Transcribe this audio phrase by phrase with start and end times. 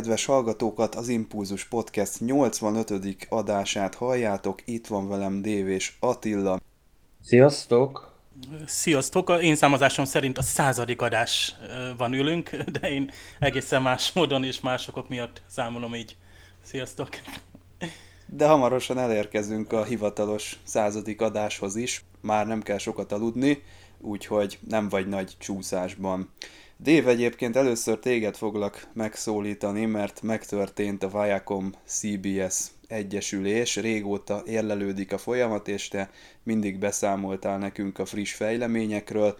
[0.00, 3.26] Kedves hallgatókat, az Impulzus Podcast 85.
[3.28, 6.60] adását halljátok, itt van velem Dév és Attila.
[7.24, 8.14] Sziasztok!
[8.66, 9.32] Sziasztok!
[9.40, 11.54] Én számozásom szerint a századik adás
[11.96, 12.50] van ülünk,
[12.80, 16.16] de én egészen más módon és másokok miatt számolom így.
[16.62, 17.08] Sziasztok!
[18.26, 23.62] De hamarosan elérkezünk a hivatalos századik adáshoz is, már nem kell sokat aludni,
[23.98, 26.30] úgyhogy nem vagy nagy csúszásban.
[26.82, 35.18] Dév, egyébként először téged foglak megszólítani, mert megtörtént a Viacom CBS egyesülés, régóta érlelődik a
[35.18, 36.10] folyamat, és te
[36.42, 39.38] mindig beszámoltál nekünk a friss fejleményekről.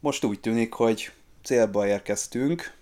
[0.00, 1.10] Most úgy tűnik, hogy
[1.42, 2.74] célba érkeztünk.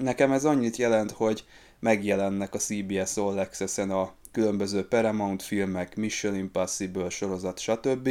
[0.00, 1.44] Nekem ez annyit jelent, hogy
[1.78, 8.10] megjelennek a CBS All Access-en a különböző Paramount filmek, Mission Impossible sorozat, stb.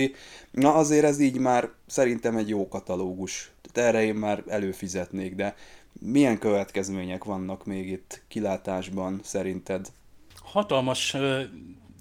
[0.52, 3.52] Na azért ez így már szerintem egy jó katalógus.
[3.62, 5.56] Tehát erre én már előfizetnék, de
[6.00, 9.88] milyen következmények vannak még itt kilátásban szerinted?
[10.36, 11.16] Hatalmas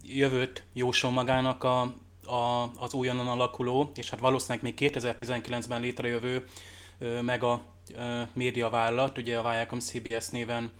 [0.03, 1.81] jövőt jósol magának a,
[2.27, 6.45] a, az újonnan alakuló, és hát valószínűleg még 2019-ben létrejövő
[7.23, 7.63] meg a
[8.33, 10.71] médiavállalat, ugye a Viacom CBS néven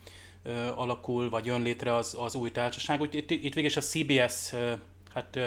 [0.75, 3.01] alakul, vagy jön létre az, az új társaság.
[3.01, 4.53] Úgy, itt, itt végig a CBS
[5.15, 5.39] hát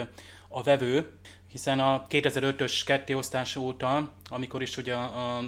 [0.48, 1.10] a vevő,
[1.50, 5.42] hiszen a 2005-ös kettéosztás óta, amikor is ugye a, a,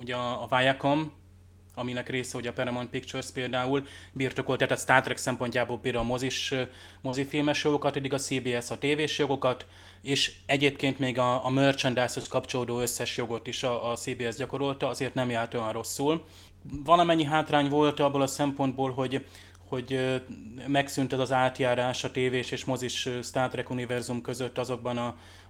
[0.00, 1.12] ugye a Viacom,
[1.74, 6.06] aminek része ugye a Paramount Pictures például birtokolt, tehát a Star Trek szempontjából például a
[6.06, 6.54] mozis,
[7.00, 9.66] mozifilmes jogokat, eddig a CBS a tévés jogokat,
[10.02, 15.14] és egyébként még a, a merchandise-hoz kapcsolódó összes jogot is a, a CBS gyakorolta, azért
[15.14, 16.24] nem járt olyan rosszul
[16.84, 19.24] valamennyi hátrány volt abból a szempontból, hogy
[19.68, 20.20] hogy
[20.66, 25.06] megszűnt az átjárás a tévés és mozis Star Trek univerzum között azokban a,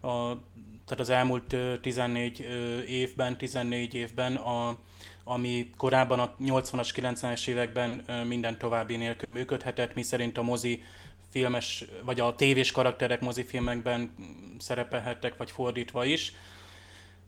[0.09, 0.39] a
[0.85, 2.41] tehát az elmúlt 14
[2.89, 4.77] évben, 14 évben, a,
[5.25, 10.83] ami korábban a 80-as, 90-es években minden további nélkül működhetett, mi szerint a mozi
[11.31, 14.15] filmes, vagy a tévés karakterek mozifilmekben
[14.59, 16.33] szerepelhettek, vagy fordítva is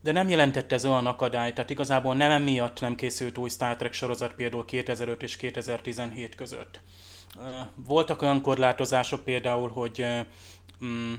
[0.01, 3.93] de nem jelentette ez olyan akadályt, tehát igazából nem emiatt nem készült új Star Trek
[3.93, 6.81] sorozat például 2005 és 2017 között.
[7.75, 10.07] Voltak olyan korlátozások például, hogy
[10.85, 11.13] mm,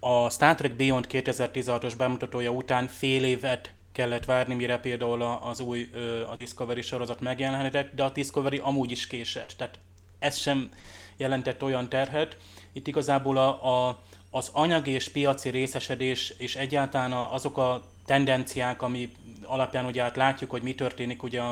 [0.00, 5.90] a Star Trek Beyond 2016-os bemutatója után fél évet kellett várni, mire például az új
[6.30, 9.54] a Discovery sorozat megjelenhetett, de a Discovery amúgy is késett.
[9.56, 9.78] Tehát
[10.18, 10.70] ez sem
[11.16, 12.36] jelentett olyan terhet.
[12.72, 19.12] Itt igazából a, a az anyagi és piaci részesedés és egyáltalán azok a tendenciák, ami
[19.42, 21.42] alapján ugye hát látjuk, hogy mi történik, ugye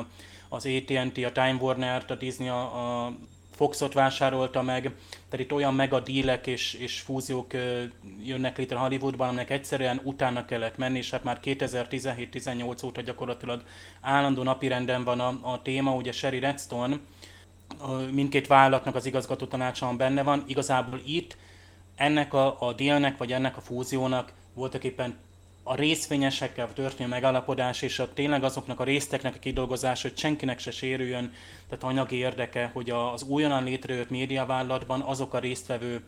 [0.48, 3.12] az AT&T, a Time Warner, a Disney a
[3.56, 4.82] Foxot vásárolta meg,
[5.28, 7.52] tehát itt olyan mega dílek és, és fúziók
[8.24, 13.62] jönnek létre Hollywoodban, aminek egyszerűen utána kellett menni, és hát már 2017-18 óta gyakorlatilag
[14.00, 16.98] állandó napirenden van a, a téma, ugye Sherry Redstone,
[18.10, 21.36] mindkét vállalatnak az igazgató tanácsában benne van, igazából itt
[21.96, 25.16] ennek a, a dealnek, vagy ennek a fúziónak voltak éppen
[25.62, 30.70] a részvényesekkel történő megállapodás, és a, tényleg azoknak a részteknek a kidolgozása, hogy senkinek se
[30.70, 31.32] sérüljön,
[31.68, 36.04] tehát anyagi érdeke, hogy az újonnan létrejött médiavállalatban azok a résztvevő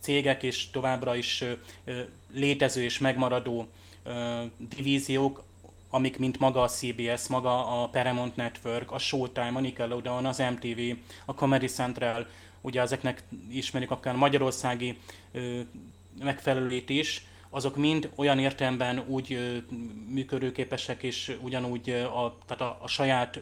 [0.00, 1.44] cégek és továbbra is
[2.32, 3.66] létező és megmaradó
[4.76, 5.42] divíziók,
[5.90, 10.80] amik mint maga a CBS, maga a Paramount Network, a Showtime, a Nickelodeon, az MTV,
[11.24, 12.26] a Comedy Central,
[12.62, 14.98] ugye ezeknek ismerjük akár magyarországi
[16.18, 19.62] megfelelőt is, azok mind olyan értelemben úgy
[20.08, 23.40] működőképesek, és ugyanúgy a, tehát a, a saját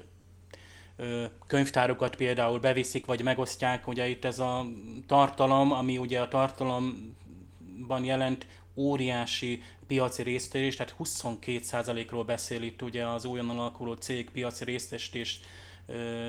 [1.46, 3.88] könyvtárokat például beviszik, vagy megosztják.
[3.88, 4.66] Ugye itt ez a
[5.06, 13.24] tartalom, ami ugye a tartalomban jelent óriási piaci résztérés, tehát 22%-ról beszél itt ugye az
[13.24, 15.40] újonnan alakuló cég piaci résztestés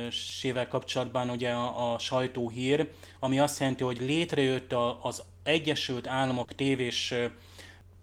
[0.10, 6.56] sével kapcsolatban ugye a, a sajtóhír, ami azt jelenti, hogy létrejött a, az Egyesült Államok
[6.56, 7.14] tévés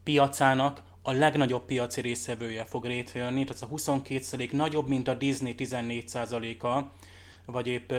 [0.03, 6.83] piacának a legnagyobb piaci részevője fog létrejönni, tehát a 22% nagyobb, mint a Disney 14%-a,
[7.45, 7.93] vagy épp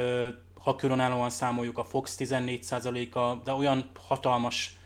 [0.60, 4.79] ha különállóan számoljuk a Fox 14%-a, de olyan hatalmas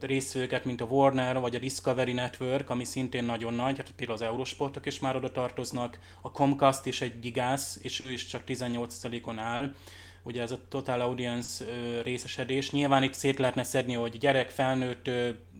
[0.00, 4.24] részvőket, mint a Warner vagy a Discovery Network, ami szintén nagyon nagy, hát például az
[4.24, 9.38] Eurosportok is már oda tartoznak, a Comcast is egy gigász, és ő is csak 18%-on
[9.38, 9.74] áll,
[10.22, 11.64] ugye ez a total audience
[12.02, 12.70] részesedés.
[12.70, 15.10] Nyilván itt szét lehetne szedni, hogy gyerek, felnőtt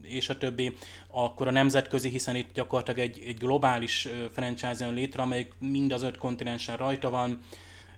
[0.02, 0.76] és a többi,
[1.10, 6.02] akkor a nemzetközi, hiszen itt gyakorlatilag egy, egy globális franchise jön létre, amely mind az
[6.02, 7.40] öt kontinensen rajta van,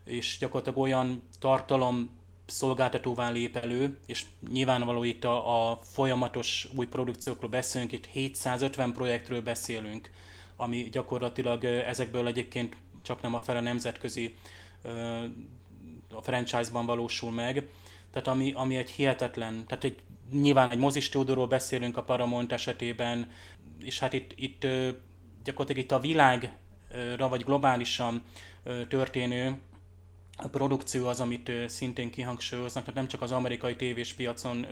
[0.04, 2.19] és gyakorlatilag olyan tartalom
[2.50, 9.42] szolgáltatóvá lép elő, és nyilvánvaló itt a, a folyamatos új produkciókról beszélünk, itt 750 projektről
[9.42, 10.10] beszélünk,
[10.56, 14.34] ami gyakorlatilag ezekből egyébként csak nem a fele nemzetközi
[16.12, 17.68] a franchise-ban valósul meg.
[18.12, 19.98] Tehát ami, ami egy hihetetlen, tehát egy,
[20.32, 23.30] nyilván egy mozistúdóról beszélünk a Paramount esetében,
[23.78, 24.66] és hát itt, itt
[25.44, 28.22] gyakorlatilag itt a világra vagy globálisan
[28.88, 29.58] történő
[30.44, 34.66] a produkció az, amit szintén kihangsúlyoznak, tehát nem csak az amerikai tévés piacon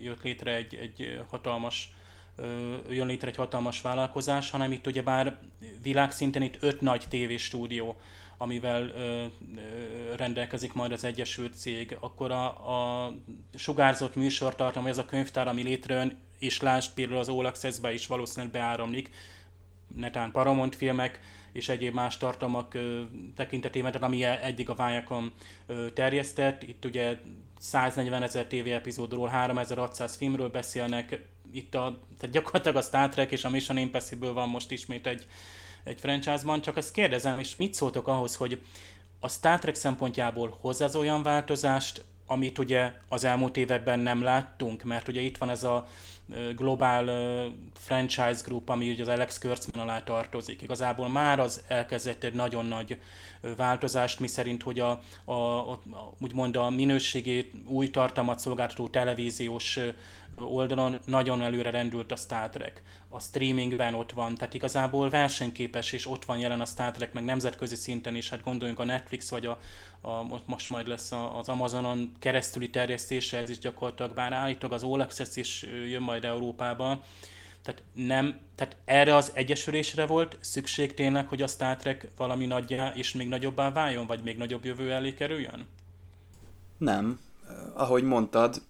[0.00, 1.92] jött létre egy, egy hatalmas
[2.88, 5.38] jön létre egy hatalmas vállalkozás, hanem itt ugye bár
[5.82, 7.96] világszinten itt öt nagy tévéstúdió,
[8.36, 9.24] amivel ö, ö,
[10.16, 12.46] rendelkezik majd az Egyesült Cég, akkor a,
[13.04, 13.12] a
[13.54, 18.52] sugárzott műsortartalom, ez a könyvtár, ami létrejön, és lásd például az All Access-be is valószínűleg
[18.52, 19.10] beáramlik,
[19.96, 21.20] netán Paramount filmek,
[21.52, 22.78] és egyéb más tartalmak
[23.36, 25.32] tekintetében, tehát ami eddig a Viacom
[25.94, 26.62] terjesztett.
[26.62, 27.18] Itt ugye
[27.58, 33.44] 140 ezer TV epizódról, 3600 filmről beszélnek, itt a, tehát gyakorlatilag a Star Trek és
[33.44, 35.26] a Mission Impossible van most ismét egy,
[35.84, 38.60] egy franchise-ban, csak azt kérdezem, és mit szóltok ahhoz, hogy
[39.20, 44.82] a Star Trek szempontjából hoz az olyan változást, amit ugye az elmúlt években nem láttunk,
[44.82, 45.88] mert ugye itt van ez a
[46.56, 47.10] globál
[47.74, 50.62] franchise group, ami ugye az Alex Kurtzman alá tartozik.
[50.62, 53.00] Igazából már az elkezdett egy nagyon nagy
[53.56, 55.80] változást, mi szerint, hogy a, a, a,
[56.20, 59.78] úgymond a minőségét új tartalmat szolgáltató televíziós
[60.38, 62.82] oldalon nagyon előre rendült a Star Trek.
[63.08, 67.24] A streamingben ott van, tehát igazából versenyképes, és ott van jelen a Star Trek, meg
[67.24, 69.58] nemzetközi szinten is, hát gondoljunk a Netflix, vagy a,
[70.02, 75.06] a most majd lesz az Amazonon keresztüli terjesztése, ez is gyakorlatilag, bár állítólag az All
[75.34, 77.04] is jön majd Európába,
[77.62, 82.92] tehát, nem, tehát erre az egyesülésre volt szükség tényleg, hogy a Star Trek valami nagyjá
[82.94, 85.66] és még nagyobbá váljon, vagy még nagyobb jövő elé kerüljön?
[86.78, 87.20] Nem.
[87.74, 88.62] Ahogy mondtad,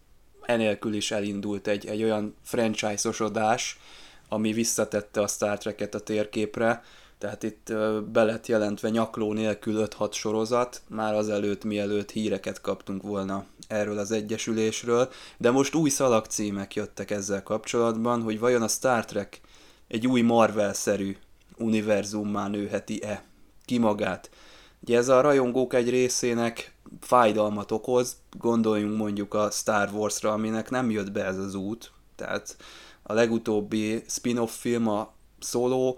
[0.42, 3.78] enélkül is elindult egy, egy olyan franchise-osodás,
[4.28, 6.82] ami visszatette a Star Trek-et a térképre,
[7.22, 7.72] tehát itt
[8.12, 14.10] be lett jelentve nyakló nélkül 5-6 sorozat, már azelőtt, mielőtt híreket kaptunk volna erről az
[14.10, 19.40] egyesülésről, de most új szalagcímek jöttek ezzel kapcsolatban, hogy vajon a Star Trek
[19.88, 21.16] egy új Marvel-szerű
[21.58, 23.24] univerzummá nőheti-e
[23.64, 24.30] ki magát.
[24.80, 30.90] Ugye ez a rajongók egy részének fájdalmat okoz, gondoljunk mondjuk a Star Wars-ra, aminek nem
[30.90, 32.56] jött be ez az út, tehát
[33.02, 35.94] a legutóbbi spin-off film, a Solo,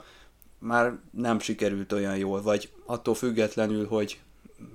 [0.64, 4.20] már nem sikerült olyan jól, vagy attól függetlenül, hogy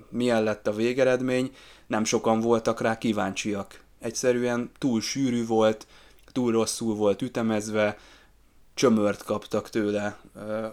[0.10, 1.52] milyen lett a végeredmény,
[1.88, 3.84] nem sokan voltak rá kíváncsiak.
[4.00, 5.88] Egyszerűen túl sűrű volt,
[6.32, 7.98] túl rosszul volt ütemezve,
[8.74, 10.20] csömört kaptak tőle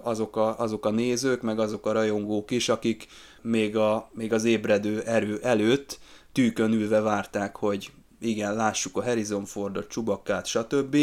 [0.02, 3.06] azok a, azok a nézők, meg azok a rajongók is, akik
[3.42, 5.98] még, a, még az ébredő erő előtt
[6.32, 10.96] tűkön ülve várták, hogy igen, lássuk a Harrison Fordot, Csubakkát, stb.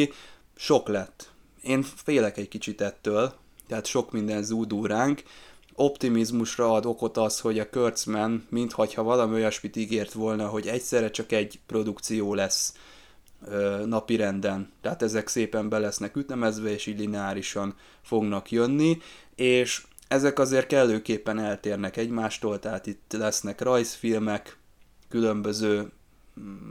[0.55, 1.31] Sok lett.
[1.61, 3.33] Én félek egy kicsit ettől,
[3.73, 5.23] tehát sok minden zúdul ránk.
[5.75, 11.31] Optimizmusra ad okot az, hogy a Kurtzman, mintha valami olyasmit ígért volna, hogy egyszerre csak
[11.31, 12.73] egy produkció lesz
[13.85, 14.71] napi renden.
[14.81, 18.97] Tehát ezek szépen be lesznek ütemezve, és így lineárisan fognak jönni,
[19.35, 24.57] és ezek azért kellőképpen eltérnek egymástól, tehát itt lesznek rajzfilmek,
[25.09, 25.91] különböző,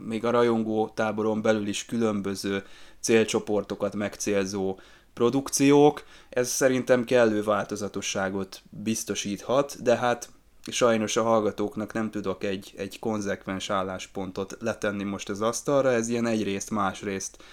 [0.05, 2.63] még a rajongó táboron belül is különböző
[2.99, 4.77] célcsoportokat megcélzó
[5.13, 6.03] produkciók.
[6.29, 10.29] Ez szerintem kellő változatosságot biztosíthat, de hát
[10.71, 16.25] sajnos a hallgatóknak nem tudok egy, egy konzekvens álláspontot letenni most az asztalra, ez ilyen
[16.25, 17.43] egyrészt, másrészt.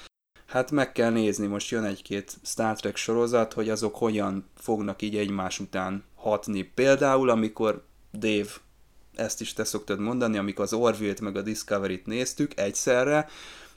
[0.46, 5.16] Hát meg kell nézni, most jön egy-két Star Trek sorozat, hogy azok hogyan fognak így
[5.16, 6.62] egymás után hatni.
[6.62, 8.50] Például, amikor Dave,
[9.14, 13.28] ezt is te szoktad mondani, amikor az Orville-t meg a Discovery-t néztük egyszerre,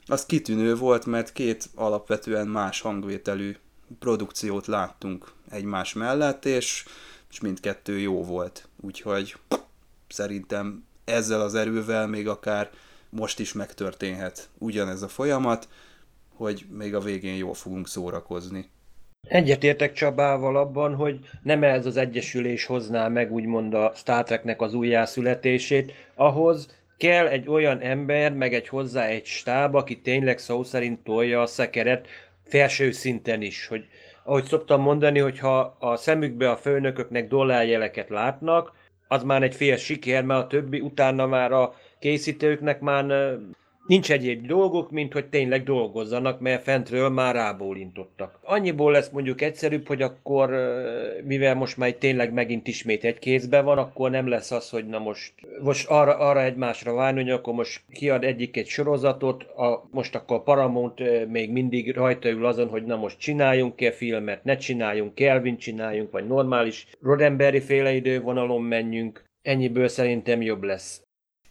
[0.06, 3.56] az kitűnő volt, mert két alapvetően más hangvételű
[3.98, 6.84] produkciót láttunk egymás mellett, és,
[7.30, 8.68] és mindkettő jó volt.
[8.80, 9.36] Úgyhogy
[10.08, 12.70] szerintem ezzel az erővel még akár
[13.08, 15.68] most is megtörténhet ugyanez a folyamat,
[16.36, 18.70] hogy még a végén jól fogunk szórakozni.
[19.28, 24.74] Egyetértek Csabával abban, hogy nem ez az egyesülés hozná meg úgymond a Star Treknek az
[24.74, 31.04] újjászületését, ahhoz kell egy olyan ember, meg egy hozzá egy stáb, aki tényleg szó szerint
[31.04, 32.06] tolja a szekeret
[32.44, 33.86] felső szinten is, hogy
[34.24, 38.72] ahogy szoktam mondani, hogy ha a szemükbe a főnököknek dollárjeleket látnak,
[39.08, 43.36] az már egy fél siker, mert a többi utána már a készítőknek már
[43.86, 48.38] Nincs egyéb dolgok, mint hogy tényleg dolgozzanak, mert fentről már rábólintottak.
[48.42, 50.50] Annyiból lesz mondjuk egyszerűbb, hogy akkor,
[51.24, 54.98] mivel most már tényleg megint ismét egy kézben van, akkor nem lesz az, hogy na
[54.98, 60.14] most, most arra, arra egymásra várni, hogy akkor most kiad egyik egy sorozatot, a, most
[60.14, 65.14] akkor a Paramount még mindig rajta ül azon, hogy na most csináljunk-e filmet, ne csináljunk,
[65.14, 69.24] Kelvin csináljunk, vagy normális Roddenberry féle idővonalon menjünk.
[69.42, 71.02] Ennyiből szerintem jobb lesz.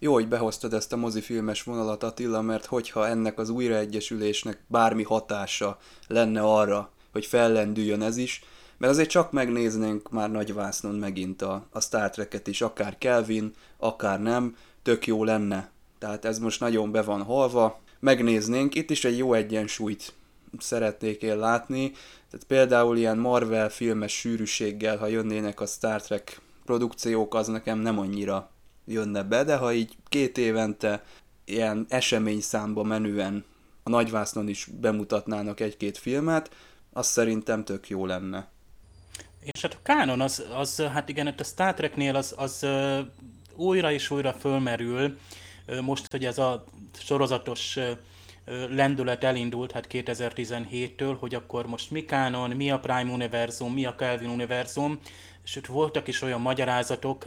[0.04, 5.78] Jó, hogy behoztad ezt a mozifilmes vonalat Attila, mert hogyha ennek az újraegyesülésnek bármi hatása
[6.08, 8.44] lenne arra, hogy fellendüljön ez is,
[8.78, 14.22] mert azért csak megnéznénk már nagyvásznon megint a, a Star Trek-et is, akár Kelvin, akár
[14.22, 15.72] nem, tök jó lenne.
[16.00, 17.80] Tehát ez most nagyon be van halva.
[18.00, 20.14] Megnéznénk, itt is egy jó egyensúlyt
[20.60, 21.92] szeretnék én látni.
[22.30, 28.00] Tehát például ilyen Marvel filmes sűrűséggel, ha jönnének a Star Trek produkciók, az nekem nem
[28.00, 28.52] annyira
[28.86, 31.04] jönne be, de ha így két évente
[31.46, 33.46] ilyen esemény számba menően
[33.84, 36.56] a nagyvásznon is bemutatnának egy-két filmet,
[36.94, 38.48] az szerintem tök jó lenne.
[39.40, 42.66] És hát a kánon az, az hát igen, a Star Treknél az, az
[43.56, 45.18] újra és újra fölmerül,
[45.82, 46.64] most, hogy ez a
[46.94, 47.80] sorozatos
[48.70, 53.96] lendület elindult hát 2017-től, hogy akkor most mi kánon, mi a Prime Univerzum, mi a
[53.96, 55.00] Kelvin Univerzum,
[55.56, 57.26] ott voltak is olyan magyarázatok,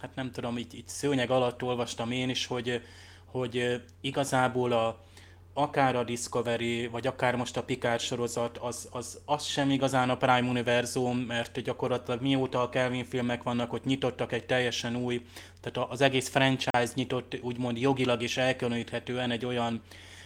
[0.00, 2.82] hát nem tudom, így, így szőnyeg alatt olvastam én is, hogy,
[3.24, 5.04] hogy igazából a,
[5.52, 10.16] akár a Discovery, vagy akár most a Picard sorozat, az, az, az sem igazán a
[10.16, 15.26] Prime Univerzum, mert gyakorlatilag mióta a Kelvin filmek vannak, hogy nyitottak egy teljesen új,
[15.60, 19.82] tehát az egész franchise nyitott úgymond jogilag is elkülöníthetően egy olyan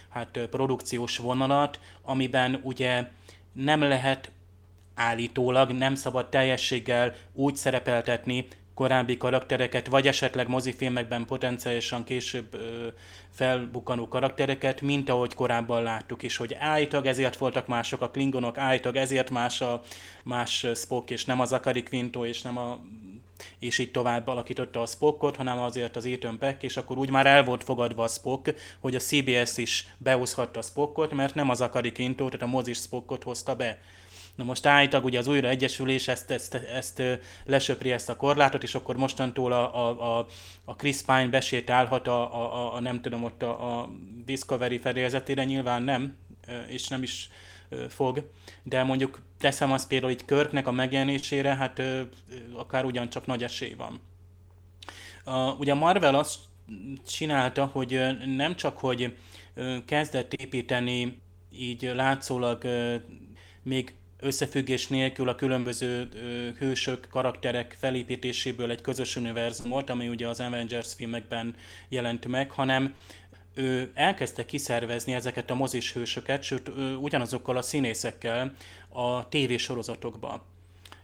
[0.09, 3.07] hát produkciós vonalat, amiben ugye
[3.53, 4.31] nem lehet
[4.95, 12.87] állítólag nem szabad teljességgel úgy szerepeltetni korábbi karaktereket, vagy esetleg mozifilmekben potenciálisan később ö,
[13.29, 18.97] felbukkanó karaktereket, mint ahogy korábban láttuk is, hogy állítólag ezért voltak mások a klingonok, állítólag
[18.97, 19.81] ezért más a
[20.23, 22.79] más Spock, és nem az Akari Quinto, és nem a
[23.59, 27.25] és így tovább alakította a Spockot, hanem azért az Ethan Peck, és akkor úgy már
[27.25, 31.61] el volt fogadva a Spock, hogy a CBS is behozhatta a Spockot, mert nem az
[31.61, 33.79] Akari Quinto, tehát a mozis Spockot hozta be.
[34.35, 37.01] Na most állítólag ugye az újra egyesülés ezt, ezt, ezt
[37.45, 40.27] lesöpri ezt a korlátot, és akkor mostantól a, a, a,
[40.65, 43.89] a Chris Pine besétálhat a, a, a nem tudom, ott a, a
[44.25, 46.17] Discovery fedélzetére, nyilván nem,
[46.67, 47.29] és nem is
[47.89, 48.29] fog,
[48.63, 51.81] de mondjuk teszem azt például itt Körknek a megjelenésére, hát
[52.55, 54.01] akár ugyancsak nagy esély van.
[55.59, 56.39] Ugye a Marvel azt
[57.07, 58.01] csinálta, hogy
[58.35, 59.17] nem csak, hogy
[59.85, 61.21] kezdett építeni
[61.51, 62.63] így látszólag
[63.63, 66.09] még összefüggés nélkül a különböző
[66.59, 71.55] hősök, karakterek felépítéséből egy közös univerzumot, ami ugye az Avengers filmekben
[71.89, 72.93] jelent meg, hanem
[73.55, 78.53] ő elkezdte kiszervezni ezeket a mozis hősöket, sőt ugyanazokkal a színészekkel
[78.89, 80.45] a tévésorozatokba.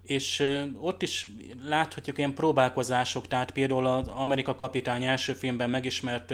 [0.03, 0.43] És
[0.79, 1.31] ott is
[1.63, 6.33] láthatjuk ilyen próbálkozások, tehát például az Amerika kapitány első filmben megismert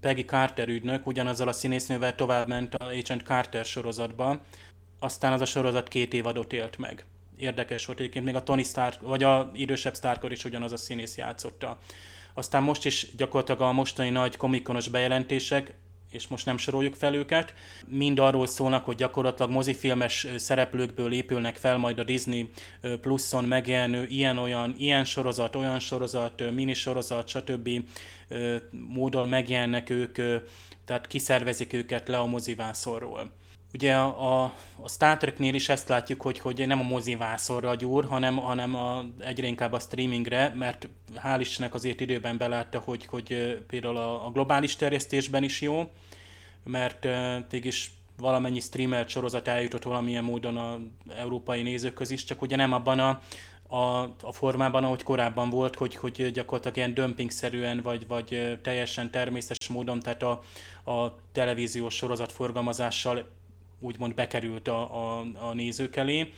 [0.00, 4.40] Peggy Carter ügynök ugyanazzal a színésznővel tovább ment a Agent Carter sorozatba,
[5.04, 7.04] aztán az a sorozat két évadot élt meg.
[7.36, 11.16] Érdekes volt egyébként, még a Tony Stark, vagy a idősebb Starkor is ugyanaz a színész
[11.16, 11.78] játszotta.
[12.34, 15.74] Aztán most is gyakorlatilag a mostani nagy komikonos bejelentések,
[16.10, 17.54] és most nem soroljuk fel őket,
[17.86, 22.50] mind arról szólnak, hogy gyakorlatilag mozifilmes szereplőkből épülnek fel majd a Disney
[23.00, 27.68] Pluson megjelenő ilyen-olyan, ilyen sorozat, olyan sorozat, minisorozat, stb.
[28.70, 30.14] módon megjelennek ők,
[30.84, 33.30] tehát kiszervezik őket le a mozivászorról.
[33.74, 34.42] Ugye a,
[34.82, 38.74] a Star Treknél is ezt látjuk, hogy, hogy nem a mozi vászorra gyúr, hanem, hanem
[38.74, 44.26] a, egyre inkább a streamingre, mert hál' Istennek azért időben belátta, hogy, hogy például a,
[44.26, 45.90] a globális terjesztésben is jó,
[46.64, 47.06] mert
[47.50, 50.78] mégis valamennyi streamer sorozat eljutott valamilyen módon az
[51.16, 53.20] európai nézőköz is, csak ugye nem abban a,
[53.76, 59.68] a, a formában, ahogy korábban volt, hogy, hogy gyakorlatilag ilyen dömpingszerűen, vagy, vagy teljesen természetes
[59.68, 60.42] módon, tehát a,
[60.90, 63.26] a televíziós sorozat forgalmazással
[63.84, 66.32] úgymond bekerült a, a, a nézők elé,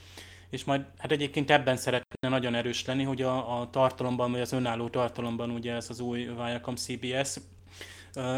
[0.50, 4.52] és majd hát egyébként ebben szeretne nagyon erős lenni, hogy a, a tartalomban, vagy az
[4.52, 7.36] önálló tartalomban ugye ez az új Viacom CBS,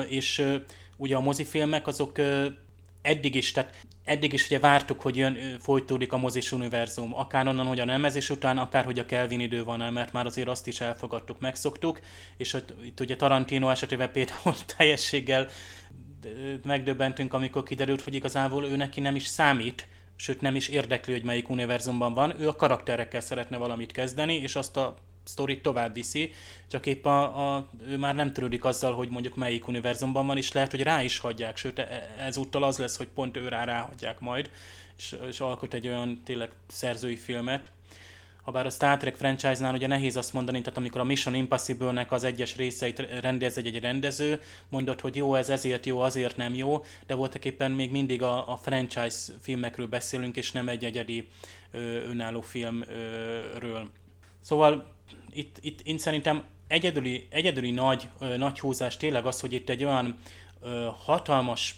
[0.08, 0.44] és
[0.96, 2.18] ugye a mozifilmek azok
[3.02, 3.74] eddig is, tehát
[4.04, 8.30] eddig is ugye vártuk, hogy jön, folytódik a mozis univerzum, akár onnan, hogy a nemezés
[8.30, 12.00] után, akár hogy a Kelvin idő van el, mert már azért azt is elfogadtuk, megszoktuk,
[12.36, 15.48] és hogy itt ugye Tarantino esetében például teljességgel
[16.64, 21.23] megdöbbentünk, amikor kiderült, hogy igazából ő neki nem is számít, sőt nem is érdekli, hogy
[21.23, 26.32] melyik univerzumban van, ő a karakterekkel szeretne valamit kezdeni, és azt a sztorit tovább viszi,
[26.68, 30.52] csak épp a, a, ő már nem törődik azzal, hogy mondjuk melyik univerzumban van, és
[30.52, 34.20] lehet, hogy rá is hagyják, sőt e, ezúttal az lesz, hogy pont ő rá ráhagyják
[34.20, 34.50] majd,
[34.97, 37.70] és, és alkot egy olyan tényleg szerzői filmet,
[38.49, 42.25] habár a Star Trek franchise-nál ugye nehéz azt mondani, tehát amikor a Mission Impossible-nek az
[42.25, 46.85] egyes részeit rendez egy, egy rendező, mondott, hogy jó, ez ezért jó, azért nem jó,
[47.07, 51.28] de voltak éppen még mindig a, a franchise filmekről beszélünk, és nem egy egyedi
[51.71, 53.90] ö, önálló filmről.
[54.40, 54.95] Szóval
[55.33, 59.85] itt, itt én szerintem egyedüli, egyedüli nagy, ö, nagy húzás tényleg az, hogy itt egy
[59.85, 60.19] olyan
[60.62, 61.75] ö, hatalmas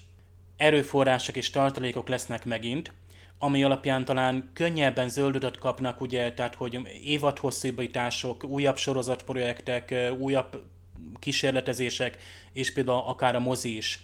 [0.57, 2.93] erőforrások és tartalékok lesznek megint,
[3.43, 10.63] ami alapján talán könnyebben zöldudat kapnak, ugye, tehát hogy évadhosszíbítások, újabb sorozatprojektek, újabb
[11.19, 12.19] kísérletezések,
[12.53, 14.01] és például akár a mozi is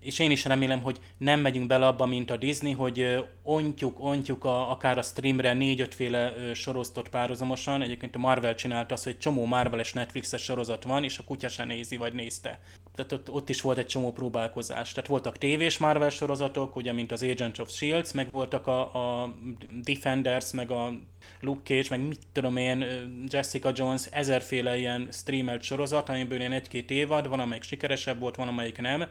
[0.00, 4.44] és én is remélem, hogy nem megyünk bele abba, mint a Disney, hogy ontjuk, ontjuk
[4.44, 7.82] a, akár a streamre négy-ötféle sorozatot párhuzamosan.
[7.82, 11.64] Egyébként a Marvel csinálta azt, hogy csomó Marvel-es Netflixes sorozat van, és a kutya se
[11.64, 12.60] nézi, vagy nézte.
[12.94, 14.92] Tehát ott, ott is volt egy csomó próbálkozás.
[14.92, 18.80] Tehát voltak tévés Marvel sorozatok, ugye, mint az Agents of S.H.I.E.L.D., meg voltak a,
[19.22, 19.34] a
[19.82, 20.92] Defenders, meg a
[21.40, 22.84] Luke Cage, meg mit tudom én,
[23.26, 28.48] Jessica Jones, ezerféle ilyen streamelt sorozat, amiből ilyen egy-két évad, van amelyik sikeresebb volt, van
[28.48, 29.08] amelyik nem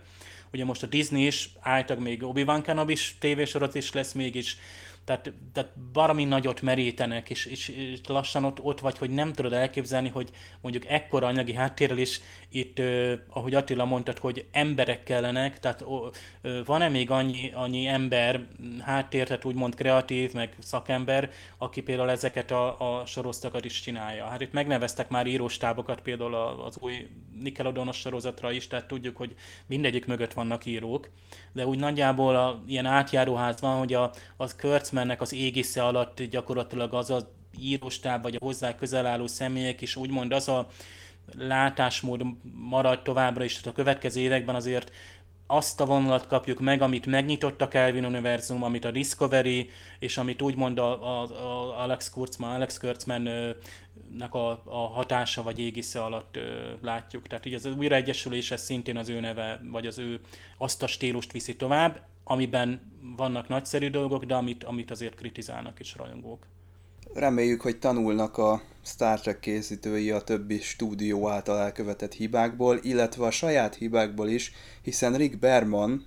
[0.53, 4.57] Ugye most a Disney is, álltak még Obi-Wan Kenobi is tévésorot is lesz mégis,
[5.09, 9.53] tehát, tehát baromi nagyot merítenek, és, és, és lassan ott, ott vagy, hogy nem tudod
[9.53, 10.29] elképzelni, hogy
[10.62, 12.81] mondjuk ekkora anyagi háttérrel is itt,
[13.29, 15.83] ahogy Attila mondtad, hogy emberek kellenek, tehát
[16.65, 18.47] van-e még annyi, annyi ember,
[18.81, 24.25] háttér, tehát úgymond kreatív, meg szakember, aki például ezeket a, a sorosztakat is csinálja.
[24.25, 27.07] Hát itt megneveztek már íróstábokat például az új
[27.41, 29.35] Nickelodeonos sorozatra is, tehát tudjuk, hogy
[29.65, 31.09] mindegyik mögött vannak írók,
[31.51, 36.93] de úgy nagyjából a, ilyen átjáróház van, hogy a, az Kurtzmannek az égisze alatt gyakorlatilag
[36.93, 37.25] az az
[37.59, 40.67] íróstáb, vagy a hozzá közel álló személyek is úgymond az a
[41.37, 42.21] látásmód
[42.53, 44.91] marad továbbra is, tehát a következő években azért
[45.51, 50.41] azt a vonalat kapjuk meg, amit megnyitott a Kelvin univerzum, amit a Discovery, és amit
[50.41, 56.71] úgymond a, a, a Alex Kurtzman, Alex Kurtzman-nek a, a hatása vagy égisze alatt ö,
[56.81, 57.27] látjuk.
[57.27, 60.19] Tehát így az újraegyesülés, ez szintén az ő neve, vagy az ő
[60.57, 62.81] azt a stílust viszi tovább, amiben
[63.17, 66.45] vannak nagyszerű dolgok, de amit, amit azért kritizálnak is rajongók.
[67.13, 73.32] Reméljük, hogy tanulnak a Star Trek készítői a többi stúdió által elkövetett hibákból, illetve a
[73.32, 76.06] saját hibákból is, hiszen Rick Berman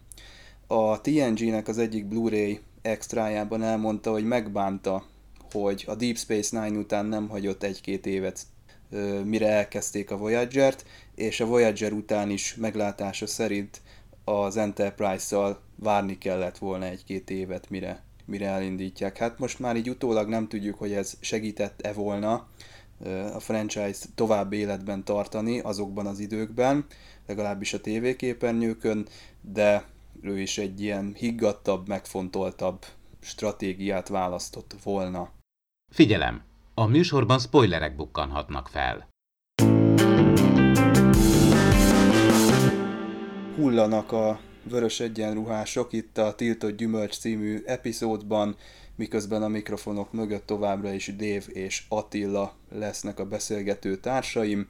[0.66, 5.04] a TNG-nek az egyik Blu-ray extrájában elmondta, hogy megbánta,
[5.52, 8.46] hogy a Deep Space Nine után nem hagyott egy-két évet,
[9.24, 10.84] mire elkezdték a Voyager-t,
[11.14, 13.80] és a Voyager után is meglátása szerint
[14.24, 19.18] az Enterprise-szal várni kellett volna egy-két évet, mire mire elindítják.
[19.18, 22.46] Hát most már így utólag nem tudjuk, hogy ez segített-e volna
[23.34, 26.86] a franchise tovább életben tartani azokban az időkben,
[27.26, 29.06] legalábbis a tévéképernyőkön,
[29.40, 29.84] de
[30.20, 32.84] ő is egy ilyen higgadtabb, megfontoltabb
[33.20, 35.30] stratégiát választott volna.
[35.92, 36.42] Figyelem!
[36.74, 39.08] A műsorban spoilerek bukkanhatnak fel.
[43.56, 48.56] Hullanak a vörös egyenruhások itt a Tiltott Gyümölcs című epizódban,
[48.96, 54.68] miközben a mikrofonok mögött továbbra is Dév és Attila lesznek a beszélgető társaim.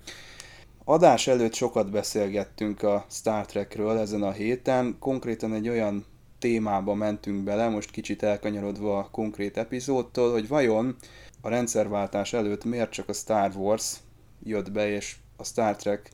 [0.84, 6.04] Adás előtt sokat beszélgettünk a Star Trekről ezen a héten, konkrétan egy olyan
[6.38, 10.96] témába mentünk bele, most kicsit elkanyarodva a konkrét epizódtól, hogy vajon
[11.40, 13.96] a rendszerváltás előtt miért csak a Star Wars
[14.42, 16.10] jött be, és a Star Trek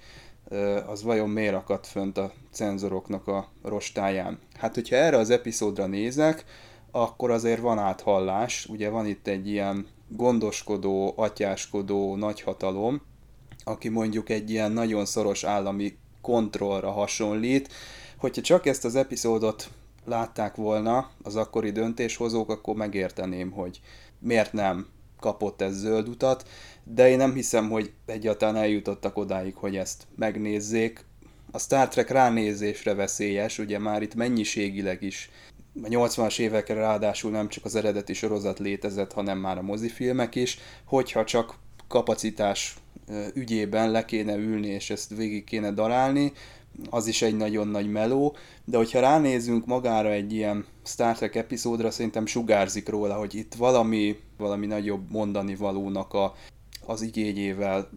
[0.87, 4.39] az vajon miért akadt fönt a cenzoroknak a rostáján.
[4.55, 6.45] Hát, hogyha erre az epizódra nézek,
[6.91, 13.03] akkor azért van áthallás, ugye van itt egy ilyen gondoskodó, atyáskodó nagyhatalom,
[13.65, 17.73] aki mondjuk egy ilyen nagyon szoros állami kontrollra hasonlít.
[18.17, 19.71] Hogyha csak ezt az epizódot
[20.05, 23.81] látták volna az akkori döntéshozók, akkor megérteném, hogy
[24.19, 24.87] miért nem
[25.21, 26.49] kapott ez zöld utat,
[26.95, 31.05] de én nem hiszem, hogy egyáltalán eljutottak odáig, hogy ezt megnézzék.
[31.51, 35.31] A Star Trek ránézésre veszélyes, ugye már itt mennyiségileg is.
[35.83, 40.59] A 80-as évekre ráadásul nem csak az eredeti sorozat létezett, hanem már a mozifilmek is,
[40.85, 41.55] hogyha csak
[41.89, 42.77] kapacitás
[43.35, 46.33] ügyében le kéne ülni, és ezt végig kéne darálni,
[46.91, 51.91] az is egy nagyon nagy meló, de hogyha ránézünk magára egy ilyen Star Trek epizódra,
[51.91, 56.35] szerintem sugárzik róla, hogy itt valami, valami nagyobb mondani valónak a,
[56.89, 57.91] az igényével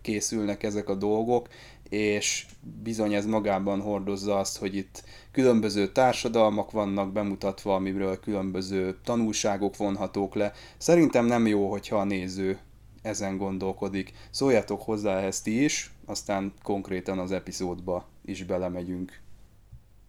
[0.00, 1.48] készülnek ezek a dolgok,
[1.88, 2.46] és
[2.82, 10.34] bizony ez magában hordozza azt, hogy itt különböző társadalmak vannak bemutatva, amiről különböző tanulságok vonhatók
[10.34, 10.52] le.
[10.76, 12.58] Szerintem nem jó, hogyha a néző
[13.02, 14.12] ezen gondolkodik.
[14.30, 19.23] Szóljatok hozzá ti is, aztán konkrétan az epizódba is belemegyünk.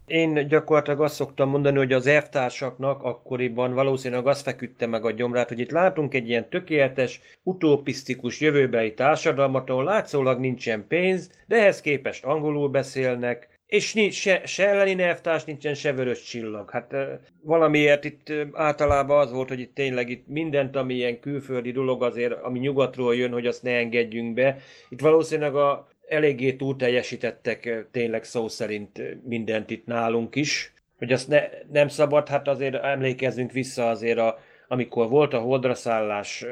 [0.06, 5.48] Én gyakorlatilag azt szoktam mondani, hogy az elvtársaknak akkoriban valószínűleg azt feküdte meg a gyomrát,
[5.48, 11.80] hogy itt látunk egy ilyen tökéletes, utopisztikus jövőbeli társadalmat, ahol látszólag nincsen pénz, de ehhez
[11.80, 16.70] képest angolul beszélnek, és nincs, se, se elleni elvtárs nincsen, se vörös csillag.
[16.70, 16.94] Hát
[17.42, 22.32] valamiért itt általában az volt, hogy itt tényleg itt mindent, ami ilyen külföldi dolog azért,
[22.42, 24.58] ami nyugatról jön, hogy azt ne engedjünk be.
[24.88, 30.74] Itt valószínűleg a eléggé túl teljesítettek tényleg szó szerint mindent itt nálunk is.
[30.98, 31.42] Hogy azt ne,
[31.72, 34.38] nem szabad, hát azért emlékezzünk vissza azért, a,
[34.68, 36.44] amikor volt a holdraszállás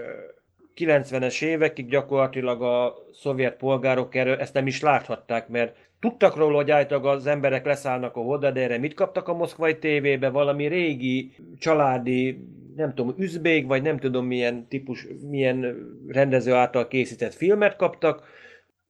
[0.76, 6.70] 90-es évekig gyakorlatilag a szovjet polgárok erről ezt nem is láthatták, mert tudtak róla, hogy
[6.70, 10.28] általában az emberek leszállnak a holdra, de erre mit kaptak a moszkvai tévébe?
[10.28, 15.76] Valami régi, családi, nem tudom, üzbék, vagy nem tudom milyen típus, milyen
[16.08, 18.22] rendező által készített filmet kaptak,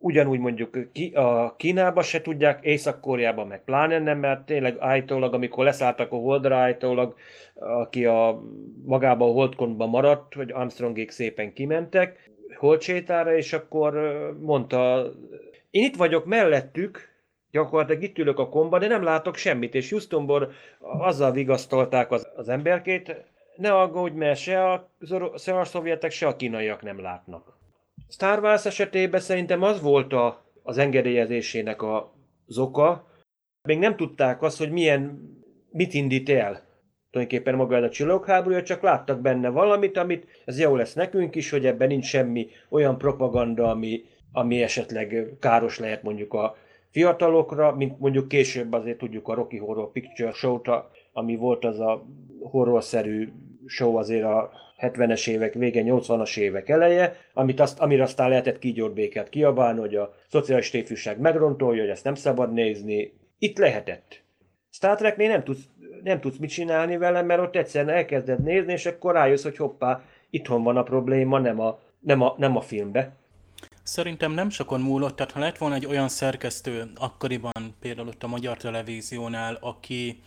[0.04, 0.78] ugyanúgy mondjuk
[1.14, 6.56] a Kínába se tudják, Észak-Koreában meg pláne nem, mert tényleg állítólag, amikor leszálltak a Holdra,
[6.56, 7.14] állítólag
[7.54, 8.42] aki a
[8.84, 13.94] magába a Holdkontban maradt, hogy Armstrongék szépen kimentek holdsétára, és akkor
[14.40, 15.10] mondta,
[15.70, 17.12] én itt vagyok mellettük,
[17.50, 22.48] gyakorlatilag itt ülök a komba, de nem látok semmit, és Houstonból azzal vigasztolták az, az
[22.48, 23.24] emberkét,
[23.56, 24.90] ne aggódj, mert se a,
[25.36, 27.62] se a szovjetek, se a kínaiak nem látnak.
[28.08, 32.14] Star Wars esetében szerintem az volt a, az engedélyezésének a,
[32.46, 33.08] az oka.
[33.68, 35.20] Még nem tudták azt, hogy milyen,
[35.70, 36.72] mit indít el
[37.14, 41.66] tulajdonképpen maga a csillagháborúja, csak láttak benne valamit, amit ez jó lesz nekünk is, hogy
[41.66, 46.56] ebben nincs semmi olyan propaganda, ami, ami esetleg káros lehet mondjuk a
[46.90, 50.68] fiatalokra, mint mondjuk később azért tudjuk a Rocky Horror Picture Show-t,
[51.12, 52.06] ami volt az a
[52.42, 53.32] horrorszerű
[53.66, 54.50] show azért a
[54.90, 60.14] 70-es évek vége, 80-as évek eleje, amit azt, amire aztán lehetett kígyorbéket kiabálni, hogy a
[60.28, 63.12] szociális ifjúság megrontolja, hogy ezt nem szabad nézni.
[63.38, 64.22] Itt lehetett.
[64.70, 65.62] Star Treknél nem tudsz,
[66.02, 70.02] nem tudsz mit csinálni vele, mert ott egyszerűen elkezded nézni, és akkor rájössz, hogy hoppá,
[70.30, 73.16] itthon van a probléma, nem a, nem a, nem a filmbe.
[73.82, 78.26] Szerintem nem sokon múlott, tehát ha lett volna egy olyan szerkesztő akkoriban, például ott a
[78.26, 80.22] Magyar Televíziónál, aki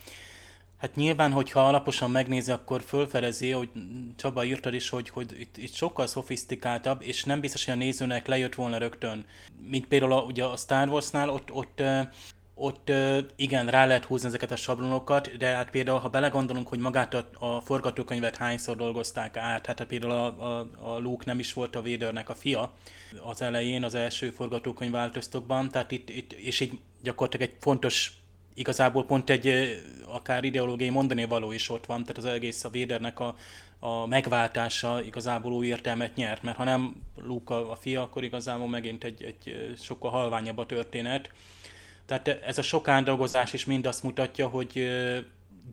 [0.78, 3.70] Hát nyilván, hogyha alaposan megnézi, akkor fölfedezi, hogy
[4.16, 8.28] Csaba írtad is, hogy, hogy itt, itt sokkal szofisztikáltabb, és nem biztos, hogy a nézőnek
[8.28, 9.26] lejött volna rögtön.
[9.62, 11.82] Mint például a, ugye a Star Wars-nál, ott, ott,
[12.56, 12.92] ott
[13.36, 17.28] igen, rá lehet húzni ezeket a sablonokat, de hát például, ha belegondolunk, hogy magát a,
[17.40, 21.76] a forgatókönyvet hányszor dolgozták át, hát, hát például a, a, a Luke nem is volt
[21.76, 22.74] a Vadernek a fia
[23.24, 28.12] az elején, az első forgatókönyv változtokban, tehát itt, itt és így gyakorlatilag egy fontos
[28.58, 33.20] igazából pont egy akár ideológiai mondani való is ott van, tehát az egész a Védernek
[33.20, 33.36] a,
[33.80, 38.68] a megváltása igazából új értelmet nyert, mert ha nem Luke a, a fia, akkor igazából
[38.68, 41.30] megint egy, egy sokkal halványabb a történet.
[42.06, 44.90] Tehát ez a sok áldolgozás is mind azt mutatja, hogy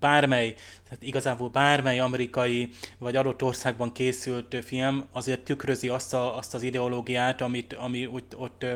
[0.01, 6.55] bármely, tehát igazából bármely amerikai vagy adott országban készült film azért tükrözi azt, a, azt
[6.55, 8.67] az ideológiát, amit, ami ott, ott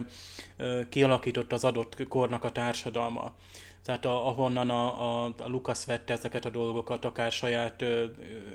[0.89, 3.33] kialakított az adott kornak a társadalma
[3.89, 7.83] tehát a, ahonnan a, a, a Lukasz vette ezeket a dolgokat, akár saját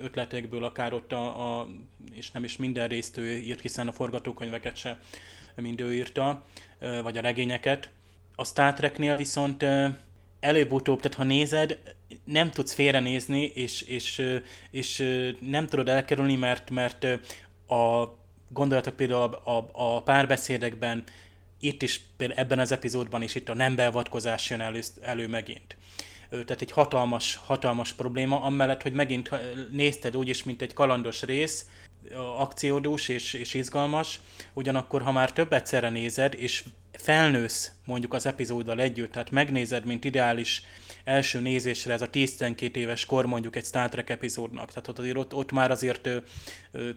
[0.01, 1.67] ötletekből, akár ott a, a
[2.11, 4.99] és nem is minden részt ő írt, hiszen a forgatókönyveket se
[5.55, 6.43] mind ő írta,
[7.03, 7.89] vagy a regényeket.
[8.35, 9.65] A Star Treknél viszont
[10.39, 11.79] előbb-utóbb, tehát ha nézed,
[12.23, 14.21] nem tudsz félrenézni, és, és,
[14.71, 15.03] és
[15.39, 17.03] nem tudod elkerülni, mert, mert
[17.67, 18.13] a
[18.47, 21.03] gondolatok például a, a, a párbeszédekben
[21.63, 25.75] itt is, például ebben az epizódban is itt a nem beavatkozás jön elő, elő megint.
[26.29, 29.29] Tehát egy hatalmas, hatalmas probléma, amellett, hogy megint
[29.71, 31.65] nézted úgyis, mint egy kalandos rész,
[32.37, 34.19] akciódús és, és izgalmas,
[34.53, 40.05] ugyanakkor, ha már több egyszerre nézed, és felnősz mondjuk az epizóddal együtt, tehát megnézed, mint
[40.05, 40.63] ideális
[41.03, 44.67] első nézésre ez a 10-12 éves kor mondjuk egy Star Trek epizódnak.
[44.67, 46.17] Tehát ott, azért, ott, ott már azért ö,
[46.71, 46.89] ö,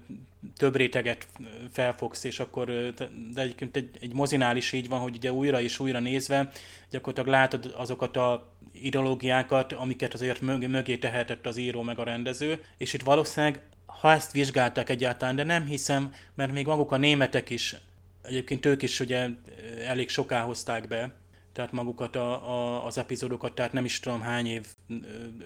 [0.56, 1.26] több réteget
[1.72, 2.92] felfogsz, és akkor,
[3.34, 6.50] de egyébként egy, egy mozinál is így van, hogy ugye újra és újra nézve
[6.90, 12.64] gyakorlatilag látod azokat a ideológiákat, amiket azért mögé, mögé tehetett az író meg a rendező,
[12.76, 17.50] és itt valószínűleg ha ezt vizsgálták egyáltalán, de nem hiszem, mert még maguk a németek
[17.50, 17.76] is,
[18.22, 19.28] egyébként ők is ugye
[19.86, 21.12] elég soká hozták be,
[21.56, 24.66] tehát magukat a, a, az epizódokat, tehát nem is tudom hány év,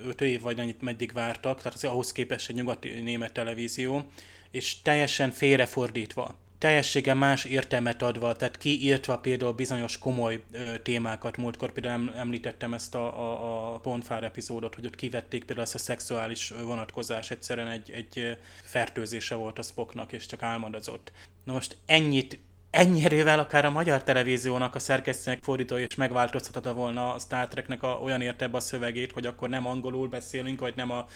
[0.06, 4.04] öt év vagy annyit meddig vártak, tehát az ahhoz képest egy nyugati német televízió,
[4.50, 11.36] és teljesen félrefordítva teljességen más értelmet adva, tehát kiírtva például bizonyos komoly ö, témákat.
[11.36, 15.78] Múltkor például említettem ezt a, a, a Pontfár epizódot, hogy ott kivették például ezt a
[15.78, 21.12] szexuális vonatkozás, egyszerűen egy, egy fertőzése volt a Spocknak, és csak álmodozott.
[21.44, 22.38] Na most ennyit
[22.70, 27.88] ennyirével akár a magyar televíziónak a szerkesztőnek fordítója is megváltoztatta volna a Star Treknek a,
[27.88, 31.06] olyan értebb a szövegét, hogy akkor nem angolul beszélünk, vagy nem a,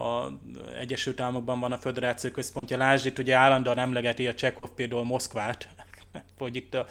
[0.00, 0.32] a
[0.80, 2.76] Egyesült Államokban van a Föderáció Központja.
[2.76, 5.68] Lásd, itt ugye állandóan emlegeti a Csekov például Moszkvát,
[6.38, 6.86] hogy itt, a,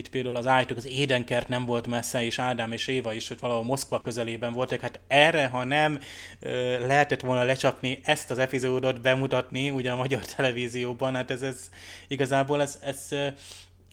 [0.00, 3.40] itt például az állítók, az Édenkert nem volt messze, és Ádám és Éva is, hogy
[3.40, 4.80] valahol Moszkva közelében voltak.
[4.80, 6.00] Hát erre, ha nem
[6.86, 11.70] lehetett volna lecsapni ezt az epizódot, bemutatni ugye a magyar televízióban, hát ez, ez
[12.08, 13.08] igazából ez, ez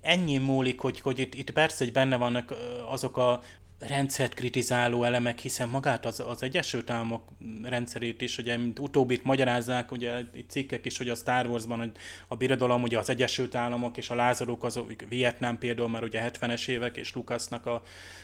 [0.01, 2.53] ennyi múlik, hogy, hogy itt, itt persze, hogy benne vannak
[2.89, 3.41] azok a
[3.79, 7.23] rendszert kritizáló elemek, hiszen magát az, az Egyesült Államok
[7.63, 11.91] rendszerét is, ugye, mint utóbbit magyarázzák, ugye itt cikkek is, hogy a Star Warsban hogy
[12.27, 16.67] a birodalom, ugye az Egyesült Államok és a lázadók, az Vietnám például már ugye 70-es
[16.67, 17.81] évek, és Lucasnak, a,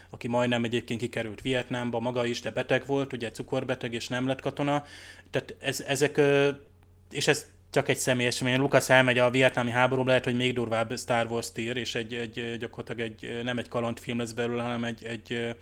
[0.09, 4.41] aki majdnem egyébként kikerült Vietnámba, maga is, de beteg volt, ugye cukorbeteg, és nem lett
[4.41, 4.85] katona.
[5.29, 6.21] Tehát ez, ezek,
[7.11, 10.97] és ez csak egy személyes mert Lukasz elmegy a vietnámi háborúba, lehet, hogy még durvább
[10.97, 15.03] Star Wars tír, és egy, egy, gyakorlatilag egy, nem egy kalandfilm lesz belőle, hanem egy,
[15.03, 15.55] egy,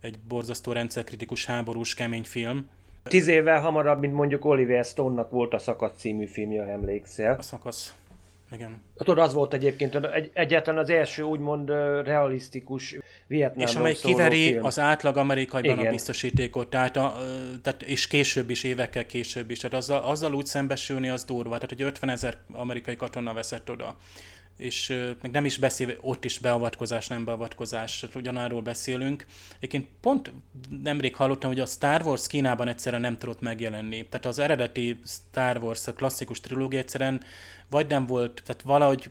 [0.00, 2.68] egy borzasztó rendszerkritikus háborús kemény film.
[3.02, 7.36] Tíz évvel hamarabb, mint mondjuk Oliver Stone-nak volt a Szakasz című filmje, emlékszel.
[7.38, 7.94] A Szakasz.
[8.52, 8.82] Igen.
[8.96, 11.68] Tudod, az volt egyébként egy, egyáltalán az első úgymond
[12.04, 13.66] realisztikus Vietnám.
[13.66, 14.64] És amely kiveri film.
[14.64, 15.86] az átlag amerikaiban Igen.
[15.86, 17.16] a biztosítékot, tehát, a,
[17.62, 19.58] tehát, és később is, évekkel később is.
[19.58, 21.54] Tehát azzal, azzal úgy szembesülni az durva.
[21.54, 23.96] Tehát, hogy 50 ezer amerikai katona veszett oda
[24.62, 24.88] és
[25.22, 29.26] meg nem is beszél, ott is beavatkozás, nem beavatkozás, ugyanarról beszélünk.
[29.56, 30.32] Egyébként pont
[30.82, 34.06] nemrég hallottam, hogy a Star Wars Kínában egyszerűen nem tudott megjelenni.
[34.08, 37.22] Tehát az eredeti Star Wars, a klasszikus trilógia egyszerűen
[37.70, 39.10] vagy nem volt, tehát valahogy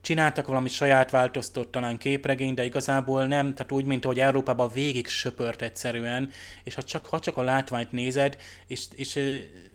[0.00, 5.06] csináltak valami saját változtott talán képregény, de igazából nem, tehát úgy, mint ahogy Európában végig
[5.06, 6.30] söpört egyszerűen,
[6.64, 8.36] és ha csak, ha csak a látványt nézed,
[8.66, 9.18] és, és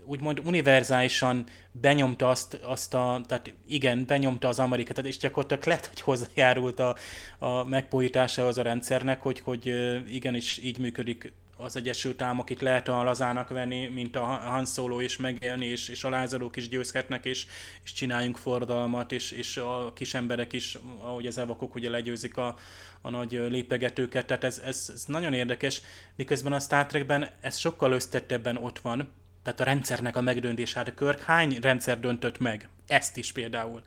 [0.08, 6.02] úgymond univerzálisan benyomta azt, azt a, tehát igen, benyomta az Amerikát, és gyakorlatilag lehet, hogy
[6.02, 6.96] hozzájárult a,
[7.39, 9.74] a megpójításához a rendszernek, hogy, hogy
[10.10, 12.50] igenis így működik az Egyesült Államok.
[12.50, 16.56] Itt lehet a lazának venni, mint a Han Solo is megélni, és, és a lázadók
[16.56, 17.46] is győzhetnek, és,
[17.84, 22.56] és csináljunk fordalmat, és, és a kis emberek is, ahogy az evakok ugye legyőzik a,
[23.02, 25.82] a nagy lépegetőket, tehát ez, ez, ez nagyon érdekes,
[26.15, 29.12] miközben a Star Trekben ez sokkal összetettebben ott van,
[29.47, 30.77] tehát a rendszernek a megdöntése.
[30.77, 32.69] Hát a Körk hány rendszer döntött meg?
[32.88, 33.81] Ezt is például.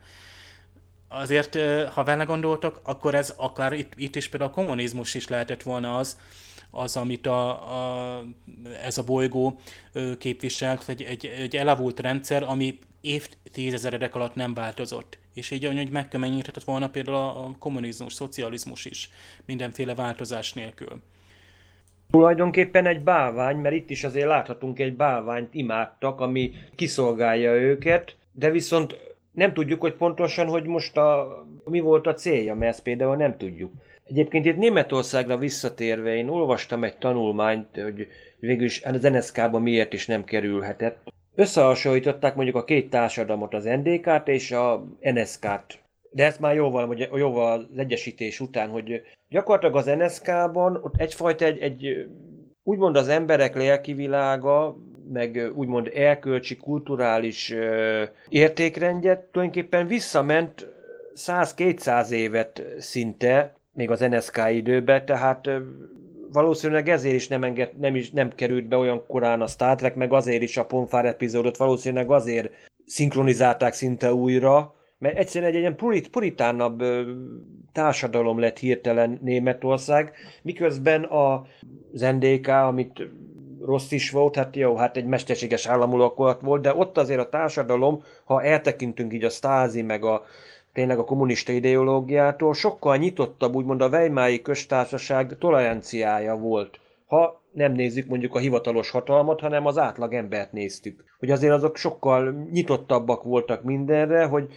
[1.09, 1.59] Azért,
[1.93, 5.97] ha vele gondoltok, akkor ez akár itt, itt is például a kommunizmus is lehetett volna
[5.97, 6.19] az,
[6.71, 8.25] az, amit a, a,
[8.83, 9.61] ez a bolygó
[10.19, 15.19] képvisel, egy, egy, egy elavult rendszer, ami évtizedek alatt nem változott.
[15.35, 19.11] És így hogy megkeményíthetett volna például a kommunizmus, szocializmus is,
[19.45, 21.03] mindenféle változás nélkül.
[22.11, 28.51] Tulajdonképpen egy bálvány, mert itt is azért láthatunk egy bálványt imádtak, ami kiszolgálja őket, de
[28.51, 28.99] viszont
[29.33, 33.37] nem tudjuk, hogy pontosan, hogy most a, mi volt a célja, mert ezt például nem
[33.37, 33.73] tudjuk.
[34.05, 38.07] Egyébként itt Németországra visszatérve, én olvastam egy tanulmányt, hogy
[38.39, 41.13] végülis az NSZK-ba miért is nem kerülhetett.
[41.35, 45.79] Összehasonlították mondjuk a két társadalmat, az NDK-t és a NSK-t.
[46.11, 51.59] De ezt már jóval, jóval az egyesítés után, hogy gyakorlatilag az NSK-ban ott egyfajta egy,
[51.59, 52.07] egy
[52.63, 54.77] úgymond az emberek lelki világa,
[55.13, 57.55] meg úgymond elkölcsi, kulturális
[58.29, 60.69] értékrendje tulajdonképpen visszament
[61.15, 65.49] 100-200 évet szinte, még az NSK időben, tehát
[66.33, 69.95] valószínűleg ezért is nem, enged, nem, is nem került be olyan korán a Star Trek,
[69.95, 72.51] meg azért is a Ponfár epizódot valószínűleg azért
[72.87, 76.83] szinkronizálták szinte újra, mert egyszerűen egy ilyen purit, puritánabb
[77.73, 81.47] társadalom lett hirtelen Németország, miközben a,
[81.93, 83.09] NDK, amit
[83.65, 88.03] rossz is volt, hát jó, hát egy mesterséges államulakulat volt, de ott azért a társadalom,
[88.25, 90.25] ha eltekintünk így a stázi, meg a
[90.73, 96.81] tényleg a kommunista ideológiától, sokkal nyitottabb, úgymond a Weimári köztársaság toleranciája volt.
[97.07, 101.05] Ha nem nézzük mondjuk a hivatalos hatalmat, hanem az átlag embert néztük.
[101.19, 104.53] Hogy azért azok sokkal nyitottabbak voltak mindenre, hogy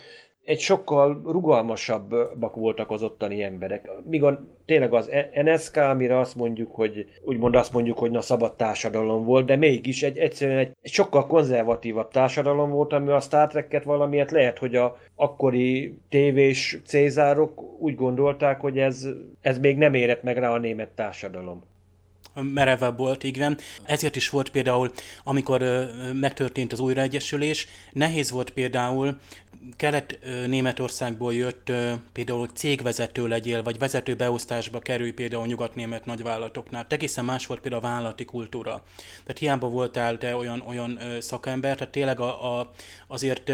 [0.45, 3.89] egy sokkal rugalmasabbak voltak az ottani emberek.
[4.03, 5.09] Míg a, tényleg az
[5.43, 10.03] NSK, amire azt mondjuk, hogy úgymond azt mondjuk, hogy na szabad társadalom volt, de mégis
[10.03, 14.75] egy, egyszerűen egy, egy sokkal konzervatívabb társadalom volt, ami a Star Trek-et valamiért lehet, hogy
[14.75, 19.07] a akkori tévés cézárok úgy gondolták, hogy ez,
[19.41, 21.63] ez még nem érett meg rá a német társadalom
[22.41, 23.57] merevebb volt, igen.
[23.83, 24.91] Ezért is volt például,
[25.23, 29.17] amikor megtörtént az újraegyesülés, nehéz volt például
[29.75, 31.71] Kelet-Németországból jött
[32.13, 36.85] például cégvezető legyél, vagy vezető beosztásba kerül például nyugat-német nagyvállalatoknál.
[36.89, 38.83] Egészen más volt például a vállalati kultúra.
[39.23, 42.71] Tehát hiába voltál te olyan, olyan szakember, tehát tényleg a, a,
[43.07, 43.51] azért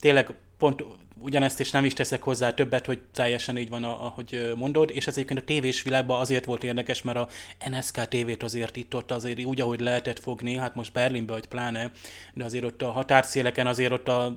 [0.00, 0.84] tényleg pont
[1.18, 5.16] ugyanezt is nem is teszek hozzá többet, hogy teljesen így van, ahogy mondod, és ez
[5.16, 7.28] egyébként a tévés világban azért volt érdekes, mert a
[7.70, 11.90] NSK tévét azért itt ott azért úgy, ahogy lehetett fogni, hát most Berlinbe, vagy pláne,
[12.34, 14.34] de azért ott a határszéleken azért ott a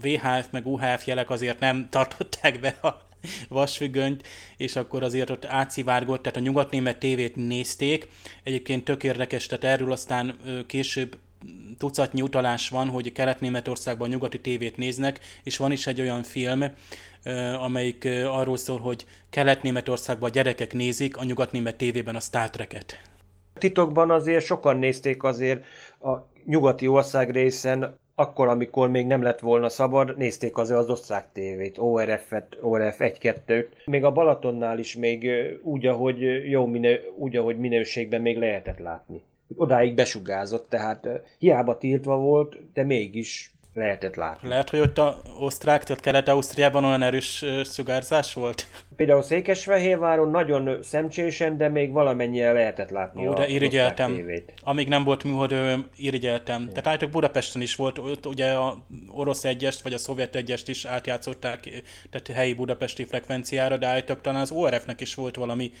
[0.00, 3.10] VHF meg UHF jelek azért nem tartották be a
[3.48, 4.26] vasfüggönyt,
[4.56, 8.08] és akkor azért ott átszivárgott, tehát a nyugatnémet tévét nézték.
[8.42, 11.16] Egyébként tök érdekes, tehát erről aztán később
[11.78, 16.64] tucatnyi utalás van, hogy Kelet-Németországban nyugati tévét néznek, és van is egy olyan film,
[17.60, 23.00] amelyik arról szól, hogy Kelet-Németországban gyerekek nézik a nyugat-német tévében a Star Trek-et.
[23.58, 25.64] Titokban azért sokan nézték azért
[26.00, 31.26] a nyugati ország részen, akkor, amikor még nem lett volna szabad, nézték azért az osztrák
[31.32, 33.66] tévét, ORF-et, ORF 1-2-t.
[33.84, 35.30] Még a Balatonnál is még
[35.62, 39.22] úgy, ahogy jó minő, úgy, ahogy minőségben még lehetett látni
[39.56, 44.48] odáig besugázott, tehát hiába tiltva volt, de mégis lehetett látni.
[44.48, 48.66] Lehet, hogy ott a osztrák, tehát Kelet-Ausztriában olyan erős sugárzás volt?
[48.96, 54.26] Például Székesfehérváron nagyon szemcsésen, de még valamennyire lehetett látni Ó, de irigyeltem.
[54.62, 55.54] Amíg nem volt műhold,
[55.96, 56.68] irigyeltem.
[56.68, 58.78] Tehát állítok Budapesten is volt, ott ugye a
[59.10, 64.40] orosz egyest, vagy a szovjet egyest is átjátszották, tehát helyi budapesti frekvenciára, de állítok talán
[64.40, 65.72] az ORF-nek is volt valami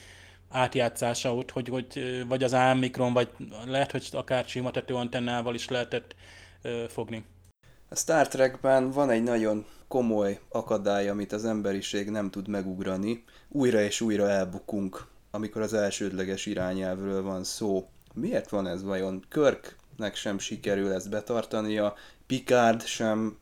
[0.52, 3.28] átjátszása ott, hogy, hogy vagy az mikron, vagy
[3.66, 6.14] lehet, hogy akár sima tetőantennával is lehetett
[6.62, 7.24] ö, fogni.
[7.88, 13.24] A Star Trekben van egy nagyon komoly akadály, amit az emberiség nem tud megugrani.
[13.48, 17.88] Újra és újra elbukunk, amikor az elsődleges irányelvről van szó.
[18.14, 19.24] Miért van ez vajon?
[19.28, 21.94] Körknek sem sikerül ezt betartania,
[22.26, 23.38] Picard sem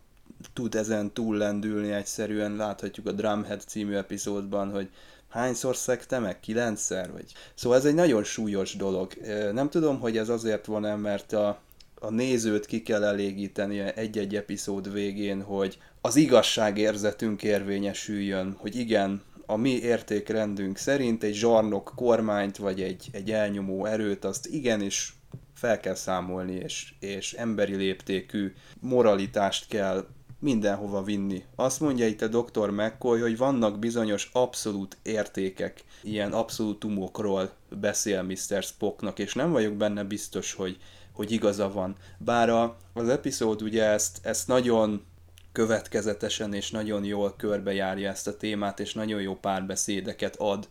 [0.52, 2.56] tud ezen túllendülni egyszerűen.
[2.56, 4.90] Láthatjuk a Drumhead című epizódban, hogy
[5.30, 6.40] hányszor szekte meg?
[6.40, 7.12] Kilencszer?
[7.12, 7.32] Vagy...
[7.54, 9.12] Szóval ez egy nagyon súlyos dolog.
[9.52, 11.60] Nem tudom, hogy ez azért van-e, mert a,
[11.94, 19.56] a nézőt ki kell elégíteni egy-egy epizód végén, hogy az igazságérzetünk érvényesüljön, hogy igen, a
[19.56, 25.14] mi értékrendünk szerint egy zsarnok kormányt, vagy egy, egy elnyomó erőt, azt igenis
[25.54, 30.06] fel kell számolni, és, és emberi léptékű moralitást kell
[30.40, 31.44] mindenhova vinni.
[31.56, 38.62] Azt mondja itt a doktor McCoy, hogy vannak bizonyos abszolút értékek, ilyen abszolútumokról beszél Mr.
[38.62, 40.78] Spocknak, és nem vagyok benne biztos, hogy,
[41.12, 41.96] hogy igaza van.
[42.18, 45.04] Bár a, az epizód ugye ezt, ezt nagyon
[45.52, 50.68] következetesen és nagyon jól körbejárja ezt a témát, és nagyon jó párbeszédeket ad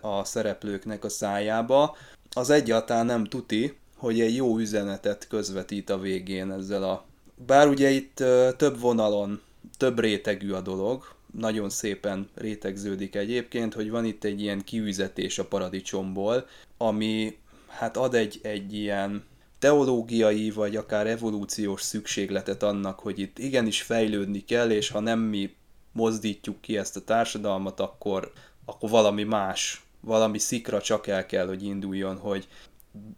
[0.00, 1.96] a szereplőknek a szájába.
[2.30, 7.04] Az egyáltalán nem tuti, hogy egy jó üzenetet közvetít a végén ezzel a
[7.46, 8.14] bár ugye itt
[8.56, 9.40] több vonalon,
[9.76, 15.44] több rétegű a dolog, nagyon szépen rétegződik egyébként, hogy van itt egy ilyen kiüzetés a
[15.44, 16.46] paradicsomból,
[16.76, 19.24] ami hát ad egy, egy ilyen
[19.58, 25.54] teológiai vagy akár evolúciós szükségletet annak, hogy itt igenis fejlődni kell, és ha nem mi
[25.92, 28.32] mozdítjuk ki ezt a társadalmat, akkor,
[28.64, 32.48] akkor valami más, valami szikra csak el kell, hogy induljon, hogy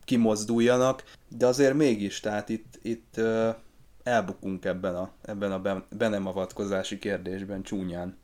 [0.04, 3.20] kimozduljanak, de azért mégis, tehát itt, itt
[4.02, 5.60] elbukunk ebben a, ebben a
[5.98, 8.18] be, nem avatkozási kérdésben csúnyán.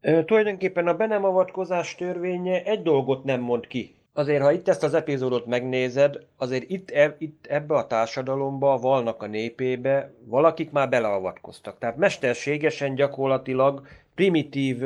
[0.00, 3.94] Ö, tulajdonképpen a be nem avatkozás törvénye egy dolgot nem mond ki.
[4.12, 9.22] Azért, ha itt ezt az epizódot megnézed, azért itt, e, itt ebbe a társadalomba, valnak
[9.22, 11.78] a népébe valakik már beleavatkoztak.
[11.78, 13.82] Tehát mesterségesen gyakorlatilag
[14.14, 14.82] primitív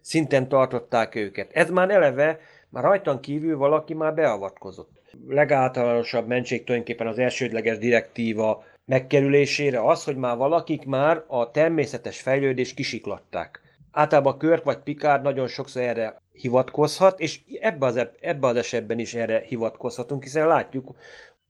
[0.00, 1.50] szinten tartották őket.
[1.52, 4.90] Ez már eleve, már rajtan kívül valaki már beavatkozott.
[5.28, 12.74] Legáltalánosabb mentség tulajdonképpen az elsődleges direktíva megkerülésére az, hogy már valakik már a természetes fejlődést
[12.74, 13.60] kisiklatták.
[13.90, 19.14] Általában Körk vagy Picard nagyon sokszor erre hivatkozhat, és ebbe az, ebbe az esetben is
[19.14, 20.94] erre hivatkozhatunk, hiszen látjuk,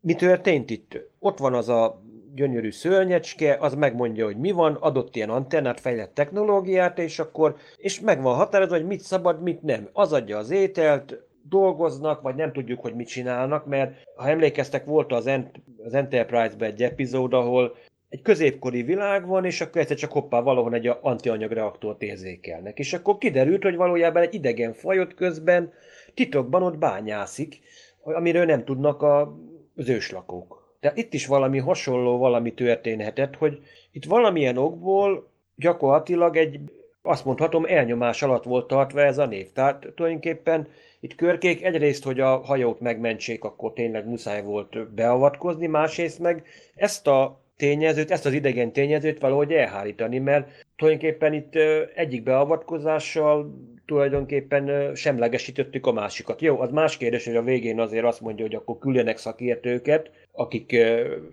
[0.01, 1.01] mi történt itt.
[1.19, 2.03] Ott van az a
[2.35, 8.01] gyönyörű szörnyecske, az megmondja, hogy mi van, adott ilyen antennát, fejlett technológiát, és akkor, és
[8.01, 9.89] meg van határozva, hogy mit szabad, mit nem.
[9.93, 15.13] Az adja az ételt, dolgoznak, vagy nem tudjuk, hogy mit csinálnak, mert ha emlékeztek, volt
[15.13, 17.77] az, Ent- az Enterprise-ben egy epizód, ahol
[18.09, 22.79] egy középkori világ van, és akkor egyszer csak hoppá valahol egy antianyagreaktort érzékelnek.
[22.79, 25.73] És akkor kiderült, hogy valójában egy idegen fajot közben
[26.15, 27.61] titokban ott bányászik,
[28.03, 29.37] amiről nem tudnak a,
[29.77, 30.77] az őslakók.
[30.81, 33.59] Tehát itt is valami hasonló valami történhetett, hogy
[33.93, 36.61] itt valamilyen okból gyakorlatilag egy
[37.03, 39.53] azt mondhatom, elnyomás alatt volt tartva ez a név.
[39.53, 40.69] Tehát tulajdonképpen
[41.07, 46.45] itt körkék egyrészt, hogy a hajót megmentsék, akkor tényleg muszáj volt beavatkozni, másrészt meg
[46.75, 51.55] ezt a tényezőt, ezt az idegen tényezőt valahogy elhárítani, mert tulajdonképpen itt
[51.95, 53.55] egyik beavatkozással
[53.87, 56.41] tulajdonképpen semlegesítettük a másikat.
[56.41, 60.77] Jó, az más kérdés, hogy a végén azért azt mondja, hogy akkor küldenek szakértőket, akik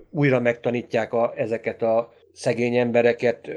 [0.09, 3.49] újra megtanítják a, ezeket a szegény embereket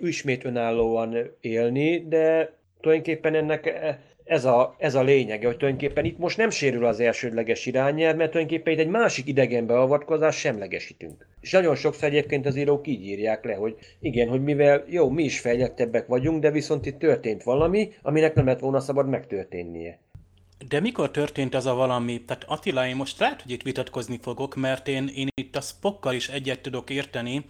[0.00, 3.74] ismét önállóan élni, de tulajdonképpen ennek
[4.24, 8.30] ez a, ez a lényege, hogy tulajdonképpen itt most nem sérül az elsődleges irányelv, mert
[8.30, 11.26] tulajdonképpen itt egy másik idegen beavatkozás semlegesítünk.
[11.40, 15.22] És nagyon sokszor egyébként az írók így írják le, hogy igen, hogy mivel jó, mi
[15.22, 19.98] is fejlettebbek vagyunk, de viszont itt történt valami, aminek nem lett volna szabad megtörténnie.
[20.68, 22.24] De mikor történt az a valami?
[22.24, 26.14] Tehát Attila, én most lehet, hogy itt vitatkozni fogok, mert én, én itt a Spockkal
[26.14, 27.44] is egyet tudok érteni.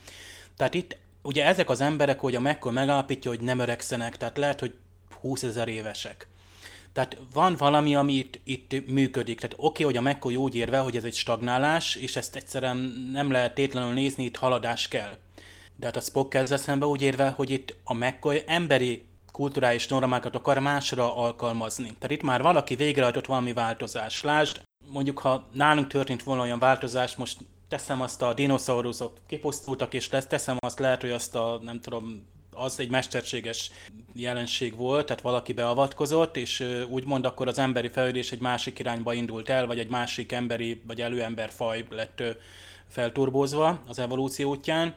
[0.56, 4.60] Tehát itt ugye ezek az emberek, hogy a McCoy megállapítja, hogy nem öregszenek, tehát lehet,
[4.60, 4.74] hogy
[5.20, 6.28] 20 ezer évesek.
[6.94, 9.40] Tehát van valami, ami itt, itt működik.
[9.40, 12.76] Tehát oké, okay, hogy a McCoy úgy érve, hogy ez egy stagnálás, és ezt egyszerűen
[13.12, 15.16] nem lehet tétlenül nézni, itt haladás kell.
[15.76, 20.34] De hát a Spock ezzel szemben úgy érve, hogy itt a McCoy emberi kulturális normákat
[20.34, 21.92] akar másra alkalmazni.
[21.98, 24.22] Tehát itt már valaki végrehajtott valami változás.
[24.22, 27.38] Lásd, mondjuk ha nálunk történt volna olyan változás, most
[27.68, 32.26] teszem azt a dinoszauruszok kipusztultak, és lesz, teszem azt lehet, hogy azt a, nem tudom,
[32.54, 33.70] az egy mesterséges
[34.12, 39.48] jelenség volt, tehát valaki beavatkozott, és úgymond akkor az emberi fejlődés egy másik irányba indult
[39.48, 42.22] el, vagy egy másik emberi, vagy előember faj lett
[42.88, 44.94] felturbózva az evolúció útján,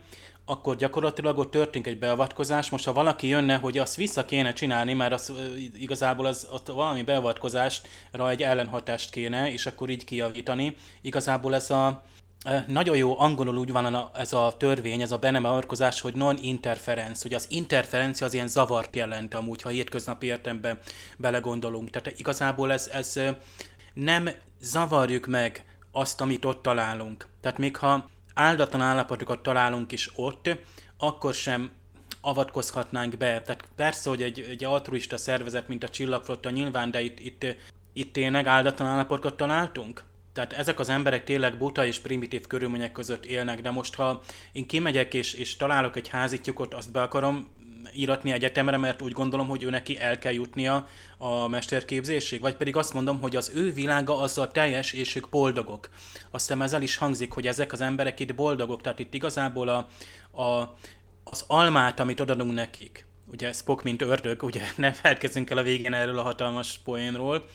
[0.50, 2.70] akkor gyakorlatilag ott történik egy beavatkozás.
[2.70, 5.34] Most ha valaki jönne, hogy azt vissza kéne csinálni, mert az,
[5.78, 10.76] igazából az, az valami beavatkozásra egy ellenhatást kéne, és akkor így kijavítani.
[11.02, 12.04] Igazából ez a,
[12.68, 17.26] nagyon jó angolul úgy van ez a törvény, ez a benemarkozás, hogy non-interference.
[17.26, 20.80] Ugye az interferencia az ilyen zavart jelent amúgy, ha hétköznapi értemben
[21.18, 21.90] belegondolunk.
[21.90, 23.20] Tehát igazából ez, ez
[23.94, 24.30] nem
[24.62, 27.28] zavarjuk meg azt, amit ott találunk.
[27.42, 30.50] Tehát még ha áldatlan állapotokat találunk is ott,
[30.98, 31.72] akkor sem
[32.22, 33.42] avatkozhatnánk be.
[33.42, 37.46] Tehát persze, hogy egy, egy altruista szervezet, mint a Csillagflotta nyilván, de itt, itt,
[37.94, 40.04] itt tényleg áldatlan állapotokat találtunk?
[40.38, 44.22] Tehát ezek az emberek tényleg buta és primitív körülmények között élnek, de most ha
[44.52, 47.48] én kimegyek és, és találok egy házityukot, azt be akarom
[47.94, 52.76] íratni egyetemre, mert úgy gondolom, hogy ő neki el kell jutnia a mesterképzésig, vagy pedig
[52.76, 55.90] azt mondom, hogy az ő világa azzal teljes, és ők boldogok.
[56.32, 59.88] Aztán ezzel is hangzik, hogy ezek az emberek itt boldogok, tehát itt igazából a,
[60.42, 60.76] a,
[61.24, 65.94] az almát, amit odadunk nekik, ugye Spock, mint ördög, ugye ne felkezzünk el a végén
[65.94, 67.46] erről a hatalmas poénról,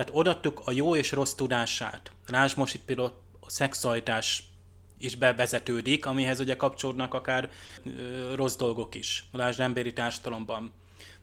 [0.00, 2.10] tehát odattuk a jó és rossz tudását.
[2.26, 4.42] Lásd most itt például a szexualitás
[4.98, 7.50] is bevezetődik, amihez ugye kapcsolódnak akár
[7.84, 9.24] ö, rossz dolgok is.
[9.32, 10.72] Lásd emberi társadalomban.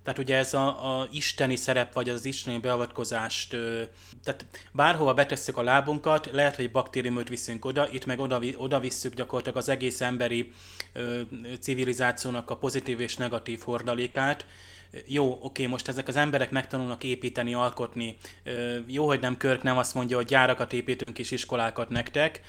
[0.04, 3.84] Tehát ugye ez a, a isteni szerep, vagy az isteni beavatkozást, ö,
[4.24, 9.14] tehát bárhova betesszük a lábunkat, lehet, hogy baktériumot viszünk oda, itt meg oda, oda visszük
[9.14, 10.54] gyakorlatilag az egész emberi
[10.94, 11.22] ö,
[11.60, 14.46] civilizációnak a pozitív és negatív hordalékát,
[15.06, 18.18] jó, oké, most ezek az emberek megtanulnak építeni, alkotni,
[18.86, 22.42] jó, hogy nem Körk nem azt mondja, hogy gyárakat építünk és iskolákat nektek,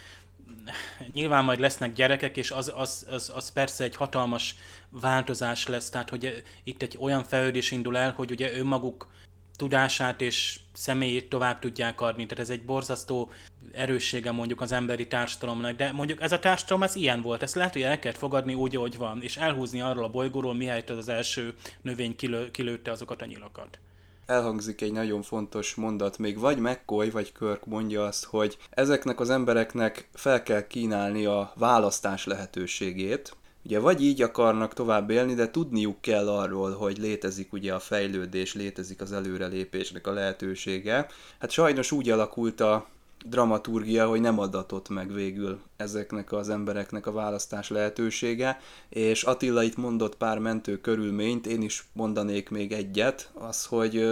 [1.12, 4.55] nyilván majd lesznek gyerekek, és az, az, az, az persze egy hatalmas
[4.91, 9.09] változás lesz, tehát hogy itt egy olyan fejlődés indul el, hogy ugye önmaguk
[9.57, 12.26] tudását és személyét tovább tudják adni.
[12.26, 13.30] Tehát ez egy borzasztó
[13.72, 17.72] erőssége mondjuk az emberi társadalomnak, de mondjuk ez a társadalom ez ilyen volt, ezt lehet,
[17.72, 21.54] hogy el kell fogadni úgy, ahogy van, és elhúzni arról a bolygóról, mihelyt az első
[21.82, 23.78] növény kilő, kilőtte azokat a nyilakat.
[24.26, 26.38] Elhangzik egy nagyon fontos mondat, még.
[26.38, 32.26] Vagy McCoy, vagy Kirk mondja azt, hogy ezeknek az embereknek fel kell kínálni a választás
[32.26, 33.36] lehetőségét,
[33.68, 38.54] Ugye vagy így akarnak tovább élni, de tudniuk kell arról, hogy létezik ugye a fejlődés,
[38.54, 41.06] létezik az előrelépésnek a lehetősége.
[41.38, 42.86] Hát sajnos úgy alakult a
[43.24, 49.76] dramaturgia, hogy nem adatott meg végül ezeknek az embereknek a választás lehetősége, és Attila itt
[49.76, 54.08] mondott pár mentő körülményt, én is mondanék még egyet, az, hogy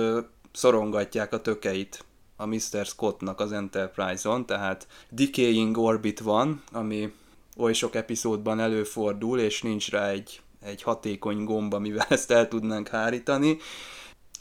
[0.52, 2.04] szorongatják a tökeit
[2.36, 2.84] a Mr.
[2.84, 7.12] Scottnak az Enterprise-on, tehát Decaying Orbit van, ami
[7.56, 12.88] oly sok epizódban előfordul, és nincs rá egy, egy hatékony gomb, amivel ezt el tudnánk
[12.88, 13.58] hárítani.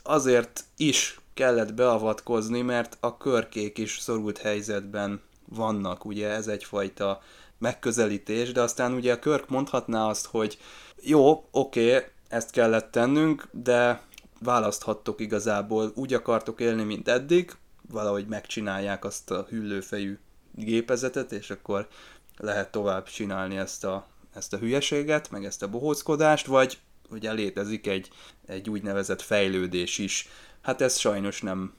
[0.02, 7.22] Azért is kellett beavatkozni, mert a körkék is szorult helyzetben vannak, ugye ez egyfajta
[7.58, 10.58] megközelítés, de aztán ugye a körk mondhatná azt, hogy
[11.02, 14.02] jó, oké, okay, ezt kellett tennünk, de
[14.40, 17.52] választhattok igazából, úgy akartok élni, mint eddig,
[17.90, 20.18] valahogy megcsinálják azt a hüllőfejű
[20.54, 21.88] gépezetet, és akkor
[22.36, 26.78] lehet tovább csinálni ezt a, ezt a hülyeséget, meg ezt a bohóckodást, vagy
[27.10, 28.10] ugye létezik egy,
[28.46, 30.28] egy úgynevezett fejlődés is.
[30.62, 31.74] Hát ez sajnos nem,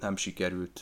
[0.00, 0.80] nem sikerült.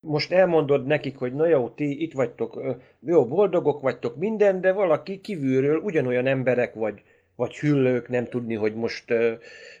[0.00, 2.60] Most elmondod nekik, hogy na jó, ti itt vagytok,
[3.00, 7.02] jó, boldogok vagytok minden, de valaki kívülről ugyanolyan emberek vagy,
[7.36, 9.14] vagy hüllők, nem tudni, hogy most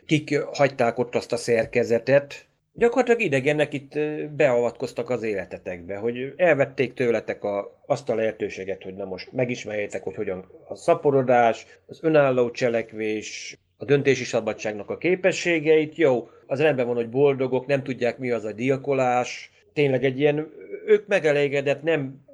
[0.06, 2.47] kik hagyták ott azt a szerkezetet.
[2.78, 3.98] Gyakorlatilag idegenek itt
[4.36, 10.14] beavatkoztak az életetekbe, hogy elvették tőletek a, azt a lehetőséget, hogy na most megismerjétek, hogy
[10.14, 15.96] hogyan a szaporodás, az önálló cselekvés, a döntési szabadságnak a képességeit.
[15.96, 20.52] Jó, az rendben van, hogy boldogok, nem tudják mi az a diakolás, tényleg egy ilyen,
[20.86, 22.26] ők megelégedett, nem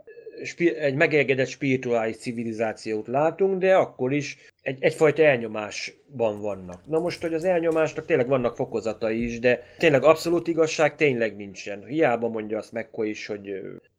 [0.78, 6.86] egy megelégedett spirituális civilizációt látunk, de akkor is egy, egyfajta elnyomásban vannak.
[6.86, 11.84] Na most, hogy az elnyomásnak tényleg vannak fokozatai is, de tényleg abszolút igazság tényleg nincsen.
[11.84, 13.50] Hiába mondja azt Mekko is, hogy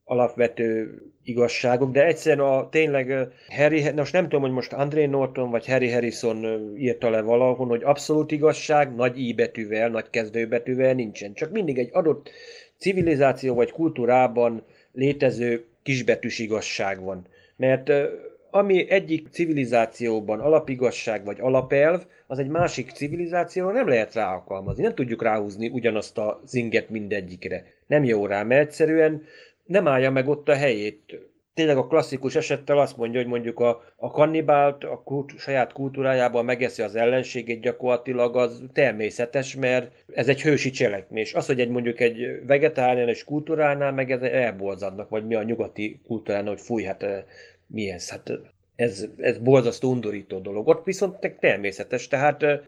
[0.03, 5.67] alapvető igazságok, de egyszerűen a tényleg Harry, most nem tudom, hogy most André Norton vagy
[5.67, 11.33] Harry Harrison írta le valahol, hogy abszolút igazság nagy i betűvel, nagy kezdőbetűvel nincsen.
[11.33, 12.29] Csak mindig egy adott
[12.77, 17.27] civilizáció vagy kultúrában létező kisbetűs igazság van.
[17.55, 17.91] Mert
[18.55, 24.83] ami egyik civilizációban alapigazság vagy alapelv, az egy másik civilizációra nem lehet ráalkalmazni.
[24.83, 27.63] Nem tudjuk ráhúzni ugyanazt a zinget mindegyikre.
[27.87, 29.23] Nem jó rá, mert egyszerűen
[29.65, 31.19] nem állja meg ott a helyét
[31.55, 36.45] tényleg a klasszikus esettel azt mondja, hogy mondjuk a, a kannibált a kult, saját kultúrájában
[36.45, 41.33] megeszi az ellenségét gyakorlatilag az természetes, mert ez egy hősi cselekmés.
[41.33, 46.49] Az, hogy egy mondjuk egy vegetáriánus kultúránál meg ez elborzadnak, vagy mi a nyugati kultúránál,
[46.49, 47.23] hogy fúj, eh,
[47.67, 48.09] mi ez?
[48.09, 48.31] Hát
[48.75, 50.67] ez, ez borzasztó undorító dolog.
[50.67, 52.59] Ott viszont természetes, tehát eh,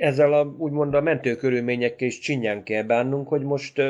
[0.00, 3.82] ezzel a, úgymond a mentőkörülményekkel is csinyán kell bánnunk, hogy most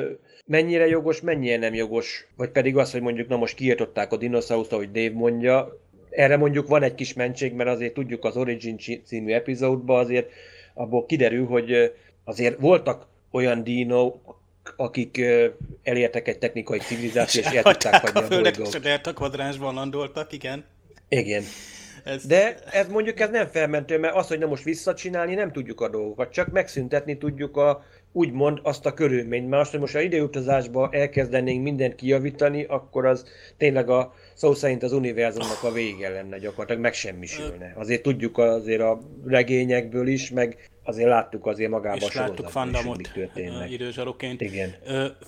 [0.47, 4.73] mennyire jogos, mennyire nem jogos, vagy pedig az, hogy mondjuk na most kiirtották a dinoszaurusz,
[4.73, 5.81] ahogy Dave mondja,
[6.11, 10.31] erre mondjuk van egy kis mentség, mert azért tudjuk az Origin című epizódban azért
[10.75, 11.93] abból kiderül, hogy
[12.25, 14.41] azért voltak olyan dinók,
[14.77, 15.21] akik
[15.83, 18.75] elértek egy technikai civilizációt, és el tudták hagyni a bolygót.
[18.85, 20.65] És a kvadránsban landoltak, igen.
[21.09, 21.43] Igen.
[22.05, 22.27] Ez...
[22.27, 25.89] De ez mondjuk ez nem felmentő, mert az, hogy nem most visszacsinálni, nem tudjuk a
[25.89, 29.49] dolgokat, csak megszüntetni tudjuk a, úgymond azt a körülményt.
[29.49, 33.25] Mert azt, hogy most a időutazásba elkezdenénk mindent kijavítani, akkor az
[33.57, 37.73] tényleg a szó szerint az univerzumnak a vége lenne gyakorlatilag, megsemmisülne.
[37.77, 43.11] Azért tudjuk azért a regényekből is, meg azért láttuk azért magában és a láttuk Fandamot
[43.69, 44.41] időzsaroként.
[44.41, 44.75] Igen.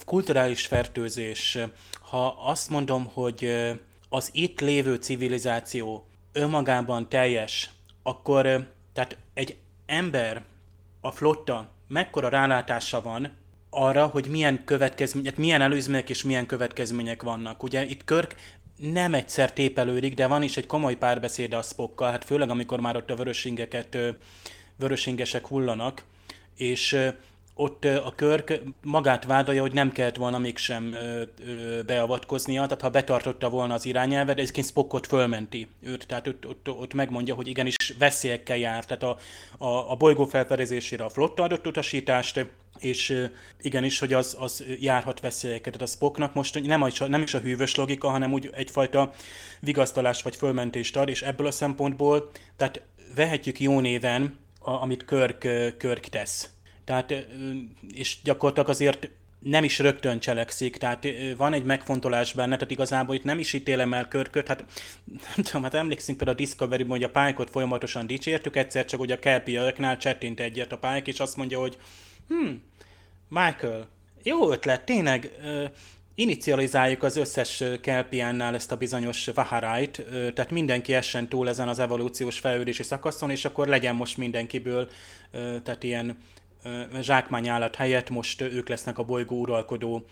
[0.05, 1.59] Kulturális fertőzés.
[2.01, 3.53] Ha azt mondom, hogy
[4.09, 7.71] az itt lévő civilizáció önmagában teljes,
[8.03, 8.43] akkor
[8.93, 9.57] tehát egy
[9.87, 10.43] ember,
[11.01, 13.37] a flotta mekkora rálátása van
[13.71, 17.63] arra, hogy milyen következmények, milyen előzmények és milyen következmények vannak.
[17.63, 18.35] Ugye itt Körk
[18.77, 22.97] nem egyszer tépelődik, de van is egy komoly párbeszéd a Spockkal, hát főleg amikor már
[22.97, 23.99] ott a vörösingeket,
[24.79, 26.05] vörösingesek hullanak,
[26.57, 26.99] és
[27.55, 30.95] ott a Körk magát vádolja, hogy nem kellett volna mégsem
[31.87, 36.95] beavatkoznia, tehát ha betartotta volna az irányelvet, egyébként Spockot fölmenti őt, tehát ott, ott, ott
[36.95, 39.19] megmondja, hogy igenis veszélyekkel jár, tehát a,
[39.65, 42.47] a, a bolygó felfedezésére a flotta adott utasítást,
[42.79, 43.29] és
[43.61, 45.73] igenis, hogy az, az járhat veszélyeket.
[45.73, 49.13] Tehát a Spocknak most nem, a, nem is a hűvös logika, hanem úgy egyfajta
[49.61, 52.83] vigasztalás vagy fölmentést ad, és ebből a szempontból, tehát
[53.15, 54.39] vehetjük jó néven,
[54.69, 55.39] amit Körk,
[55.79, 56.51] Körk tesz.
[56.85, 57.15] Tehát,
[57.95, 61.07] és gyakorlatilag azért nem is rögtön cselekszik, tehát
[61.37, 64.65] van egy megfontolás benne, tehát igazából itt nem is ítélem el körköt, hát
[65.35, 69.13] nem tudom, hát emlékszünk például a discovery hogy a pályákot folyamatosan dicsértük, egyszer csak hogy
[69.13, 71.77] a kelpiaknál csettint egyet a pályák, és azt mondja, hogy
[72.29, 72.51] hm,
[73.29, 73.89] Michael,
[74.23, 75.31] jó ötlet, tényleg,
[76.19, 82.39] inicializáljuk az összes kelpiánnál ezt a bizonyos Vaharait, tehát mindenki essen túl ezen az evolúciós
[82.39, 84.89] fejlődési szakaszon, és akkor legyen most mindenkiből,
[85.63, 86.19] tehát ilyen
[87.01, 90.05] zsákmányállat helyett most ők lesznek a bolygó uralkodó,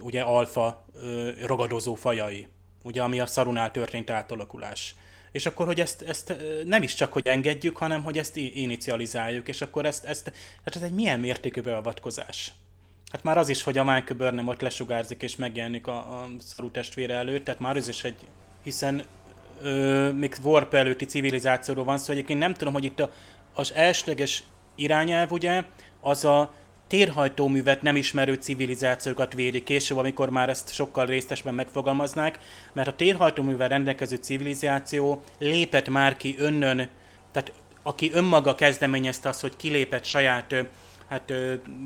[0.00, 0.84] ugye alfa
[1.40, 2.46] ragadozó fajai,
[2.82, 4.94] ugye ami a szarunál történt átalakulás.
[5.32, 6.34] És akkor, hogy ezt, ezt
[6.64, 10.32] nem is csak, hogy engedjük, hanem hogy ezt inicializáljuk, és akkor ezt, ezt
[10.64, 12.52] hát ez egy milyen mértékű beavatkozás.
[13.12, 16.70] Hát már az is, hogy a Michael Burnham ott lesugárzik és megjelenik a, a szarú
[16.70, 18.16] testvére előtt, tehát már ez is egy,
[18.62, 19.02] hiszen
[19.62, 23.10] ö, még Warp előtti civilizációról van szó, egyébként nem tudom, hogy itt a,
[23.54, 24.42] az elsőleges
[24.74, 25.64] irányelv ugye,
[26.00, 26.52] az a
[26.86, 32.38] térhajtóművet nem ismerő civilizációkat védi később, amikor már ezt sokkal részesben megfogalmaznák,
[32.72, 36.88] mert a térhajtóművel rendelkező civilizáció lépett már ki önnön,
[37.32, 37.52] tehát
[37.82, 40.54] aki önmaga kezdeményezte azt, hogy kilépett saját
[41.12, 41.32] hát,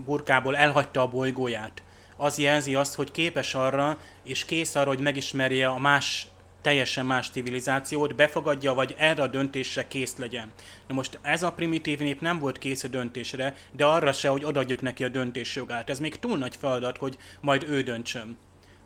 [0.04, 1.82] burkából, elhagyta a bolygóját,
[2.16, 6.26] az jelzi azt, hogy képes arra, és kész arra, hogy megismerje a más
[6.62, 10.52] teljesen más civilizációt befogadja, vagy erre a döntésre kész legyen.
[10.86, 14.44] Na most ez a primitív nép nem volt kész a döntésre, de arra se, hogy
[14.44, 15.90] odaadjuk neki a döntésjogát.
[15.90, 18.38] Ez még túl nagy feladat, hogy majd ő döntsön.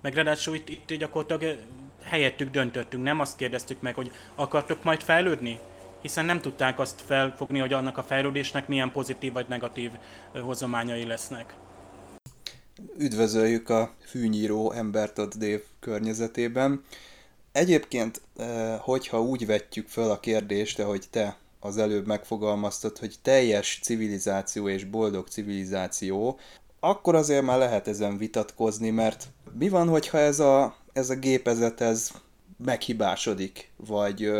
[0.03, 1.59] Meg ráadásul itt, itt gyakorlatilag
[2.03, 5.59] helyettük döntöttünk, nem azt kérdeztük meg, hogy akartok majd fejlődni?
[6.01, 9.91] Hiszen nem tudták azt felfogni, hogy annak a fejlődésnek milyen pozitív vagy negatív
[10.43, 11.55] hozományai lesznek.
[12.99, 16.85] Üdvözöljük a fűnyíró embert a Dév környezetében.
[17.53, 18.21] Egyébként,
[18.79, 24.85] hogyha úgy vetjük föl a kérdést, ahogy te az előbb megfogalmaztad, hogy teljes civilizáció és
[24.85, 26.39] boldog civilizáció,
[26.81, 29.27] akkor azért már lehet ezen vitatkozni, mert
[29.59, 32.11] mi van, hogyha ez a, ez a gépezet ez
[32.65, 34.31] meghibásodik, vagy,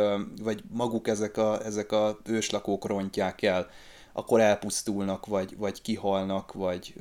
[0.43, 3.71] vagy maguk ezek a, ezek a őslakók rontják el,
[4.13, 6.95] akkor elpusztulnak, vagy, vagy kihalnak, vagy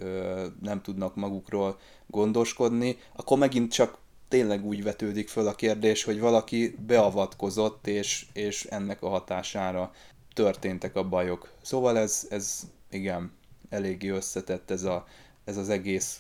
[0.62, 3.98] nem tudnak magukról gondoskodni, akkor megint csak
[4.28, 9.92] tényleg úgy vetődik föl a kérdés, hogy valaki beavatkozott, és, és ennek a hatására
[10.34, 11.52] történtek a bajok.
[11.62, 13.32] Szóval ez, ez igen,
[13.70, 15.06] eléggé összetett ez, a,
[15.46, 16.20] ez az egész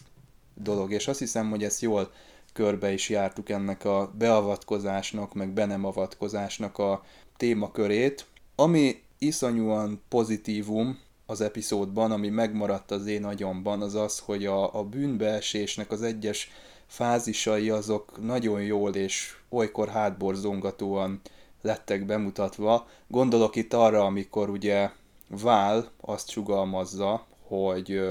[0.53, 2.11] dolog, és azt hiszem, hogy ezt jól
[2.53, 7.03] körbe is jártuk ennek a beavatkozásnak, meg be nem avatkozásnak a
[7.37, 8.25] témakörét.
[8.55, 14.83] Ami iszonyúan pozitívum az epizódban, ami megmaradt az én agyamban, az az, hogy a, a
[14.83, 16.51] bűnbeesésnek az egyes
[16.87, 21.21] fázisai azok nagyon jól és olykor hátborzongatóan
[21.61, 22.87] lettek bemutatva.
[23.07, 24.89] Gondolok itt arra, amikor ugye
[25.27, 28.01] Vál azt sugalmazza, hogy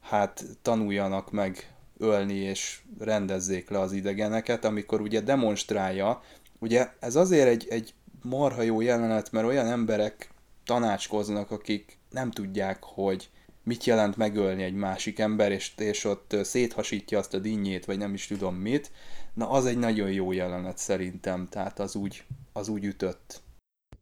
[0.00, 6.22] hát tanuljanak meg ölni és rendezzék le az idegeneket, amikor ugye demonstrálja,
[6.58, 10.30] ugye ez azért egy, egy marha jó jelenet, mert olyan emberek
[10.64, 13.28] tanácskoznak, akik nem tudják, hogy
[13.62, 18.14] mit jelent megölni egy másik ember, és, és ott széthasítja azt a dinnyét, vagy nem
[18.14, 18.90] is tudom mit.
[19.34, 23.42] Na, az egy nagyon jó jelenet szerintem, tehát az úgy, az úgy ütött.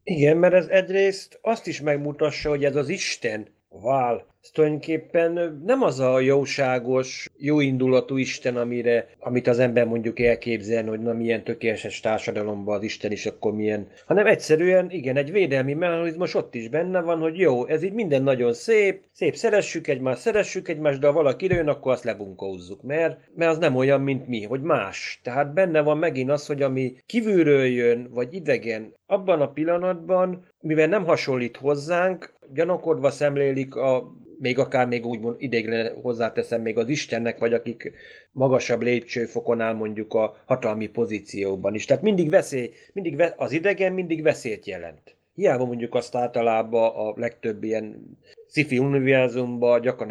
[0.03, 5.83] Igen, mert ez egyrészt azt is megmutassa, hogy ez az Isten, Vál, ez tulajdonképpen nem
[5.83, 12.01] az a jóságos, jóindulatú Isten, amire, amit az ember mondjuk elképzelni, hogy na milyen tökéletes
[12.01, 17.01] társadalomban az Isten is akkor milyen, hanem egyszerűen igen, egy védelmi mechanizmus ott is benne
[17.01, 21.13] van, hogy jó, ez így minden nagyon szép, szép, szeressük egymást, szeressük egymást, de ha
[21.13, 25.21] valaki jön, akkor azt lebunkózzuk, mert, mert az nem olyan, mint mi, hogy más.
[25.23, 30.87] Tehát benne van megint az, hogy ami kívülről jön, vagy idegen, abban a pillanatban, mivel
[30.87, 37.39] nem hasonlít hozzánk, gyanakodva szemlélik a még akár még úgymond idegre hozzáteszem még az Istennek,
[37.39, 37.93] vagy akik
[38.33, 41.85] magasabb lépcsőfokon áll mondjuk a hatalmi pozícióban is.
[41.85, 45.15] Tehát mindig veszély, mindig ve, az idegen mindig veszélyt jelent.
[45.35, 48.19] Hiába mondjuk azt általában a legtöbb ilyen
[48.51, 50.11] sci-fi univerzumban gyakran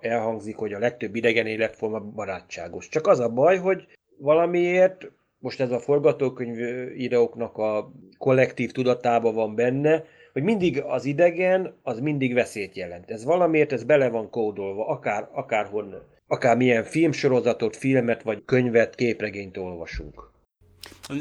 [0.00, 2.88] elhangzik, hogy a legtöbb idegen életforma barátságos.
[2.88, 10.04] Csak az a baj, hogy valamiért most ez a forgatókönyvíróknak a kollektív tudatában van benne,
[10.36, 13.10] hogy mindig az idegen, az mindig veszélyt jelent.
[13.10, 16.02] Ez valamiért, ez bele van kódolva, akár, akárhonnan.
[16.26, 20.30] Akár milyen filmsorozatot, filmet, vagy könyvet, képregényt olvasunk.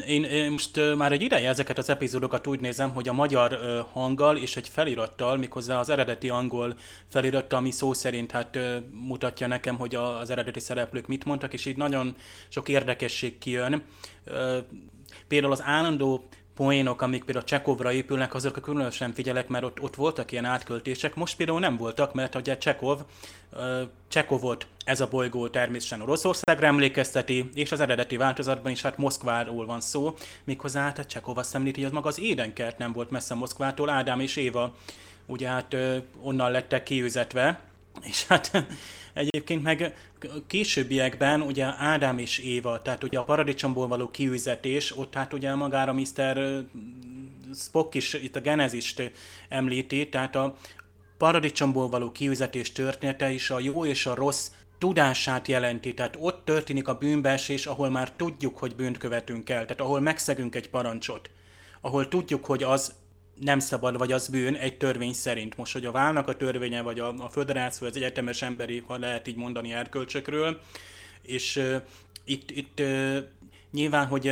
[0.07, 3.57] Én, én most már egy ideje ezeket az epizódokat úgy nézem, hogy a magyar
[3.91, 6.75] hanggal és egy felirattal, méghozzá az eredeti angol
[7.07, 8.59] felirattal, ami szó szerint hát
[8.91, 12.15] mutatja nekem, hogy az eredeti szereplők mit mondtak, és így nagyon
[12.49, 13.83] sok érdekesség kijön.
[15.27, 20.31] Például az állandó poénok, amik például Csekovra épülnek, azokra különösen figyelek, mert ott, ott voltak
[20.31, 21.15] ilyen átköltések.
[21.15, 22.99] Most például nem voltak, mert ugye Csekov,
[24.07, 29.81] Csekovot ez a bolygó természetesen Oroszországra emlékezteti, és az eredeti változatban is hát Moszkváról van
[29.81, 34.19] szó, méghozzá hát Csekov azt hogy az maga az édenkert nem volt messze Moszkvától, Ádám
[34.19, 34.75] és Éva
[35.25, 35.75] ugye hát
[36.21, 37.59] onnan lettek kiüzetve,
[38.01, 38.65] és hát
[39.15, 39.95] Egyébként meg
[40.47, 45.93] későbbiekben ugye Ádám és Éva, tehát ugye a paradicsomból való kiüzetés, ott hát ugye magára
[45.93, 46.63] Mr.
[47.53, 49.11] Spock is itt a genezist
[49.49, 50.55] említi, tehát a
[51.17, 56.87] paradicsomból való kiüzetés története is a jó és a rossz tudását jelenti, tehát ott történik
[56.87, 61.29] a bűnbeesés, ahol már tudjuk, hogy bűnt követünk el, tehát ahol megszegünk egy parancsot,
[61.81, 62.93] ahol tudjuk, hogy az
[63.39, 65.57] nem szabad, vagy az bűn egy törvény szerint.
[65.57, 69.27] Most, hogy a válnak a törvénye, vagy a, a föderáció, az egyetemes emberi, ha lehet
[69.27, 70.61] így mondani, erkölcsökről,
[71.21, 71.75] és uh,
[72.25, 73.17] itt, itt uh,
[73.71, 74.31] nyilván, hogy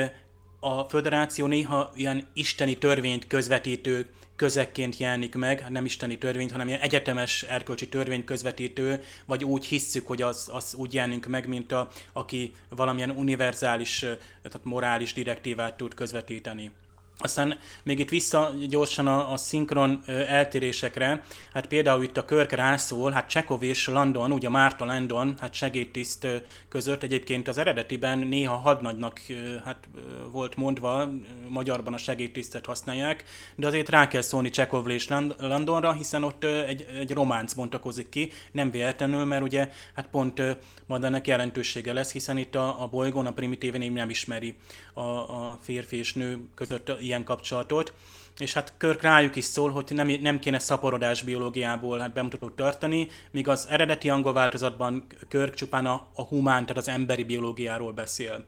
[0.59, 6.79] a föderáció néha ilyen isteni törvényt közvetítő közekként jelenik meg, nem isteni törvényt, hanem ilyen
[6.79, 11.89] egyetemes erkölcsi törvény közvetítő, vagy úgy hisszük, hogy az, az úgy jelenik meg, mint a,
[12.13, 16.71] aki valamilyen univerzális, tehát morális direktívát tud közvetíteni.
[17.17, 23.11] Aztán még itt vissza gyorsan a, a szinkron eltérésekre, hát például itt a Körk rászól,
[23.11, 26.27] hát Csekov és Landon, ugye Márta Landon, hát segédtiszt
[26.69, 29.21] között egyébként az eredetiben néha hadnagynak
[29.65, 29.87] hát
[30.31, 31.09] volt mondva,
[31.47, 33.23] magyarban a segédtisztet használják,
[33.55, 35.07] de azért rá kell szólni Csekov és
[35.37, 40.41] Landonra, hiszen ott egy, egy románc bontakozik ki, nem véletlenül, mert ugye hát pont
[40.85, 44.55] majd ennek jelentősége lesz, hiszen itt a, a bolygón a primitív nem ismeri
[44.93, 47.93] a, a férfi és nő között ilyen kapcsolatot,
[48.37, 53.07] és hát Körk rájuk is szól, hogy nem, nem kéne szaporodás biológiából hát bemutatót tartani,
[53.31, 58.45] míg az eredeti angol változatban Körk csupán a, a humán, tehát az emberi biológiáról beszél.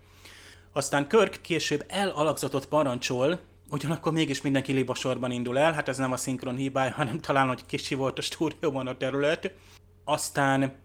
[0.74, 3.39] Aztán Körk később elalakzatot parancsol,
[3.70, 7.66] ugyanakkor mégis mindenki libasorban indul el, hát ez nem a szinkron hibája, hanem talán, hogy
[7.66, 9.52] kicsi volt a stúdióban a terület.
[10.04, 10.76] Aztán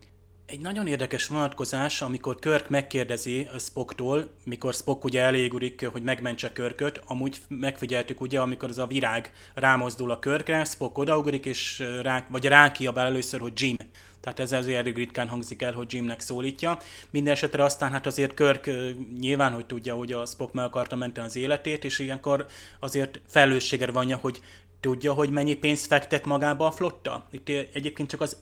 [0.50, 7.00] egy nagyon érdekes vonatkozás, amikor Körk megkérdezi Spocktól, mikor Spock ugye elégurik, hogy megmentse Körköt,
[7.06, 12.44] amúgy megfigyeltük ugye, amikor az a virág rámozdul a Körkre, Spock odaugrik, és rá, vagy
[12.44, 13.76] rákiabál először, hogy Jim.
[14.20, 16.78] Tehát ez azért elég ritkán hangzik el, hogy Jimnek szólítja.
[17.10, 18.70] Minden esetre aztán hát azért Körk
[19.18, 22.46] nyilván, hogy tudja, hogy a Spock meg akarta menteni az életét, és ilyenkor
[22.80, 24.40] azért felelőssége van, hogy
[24.80, 27.26] tudja, hogy mennyi pénzt fektet magába a flotta.
[27.30, 28.36] Itt egyébként csak az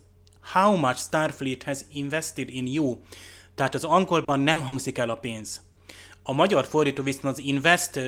[0.53, 2.97] how much Starfleet has invested in you.
[3.55, 5.61] Tehát az angolban nem hangzik el a pénz.
[6.23, 8.01] A magyar fordító viszont az invest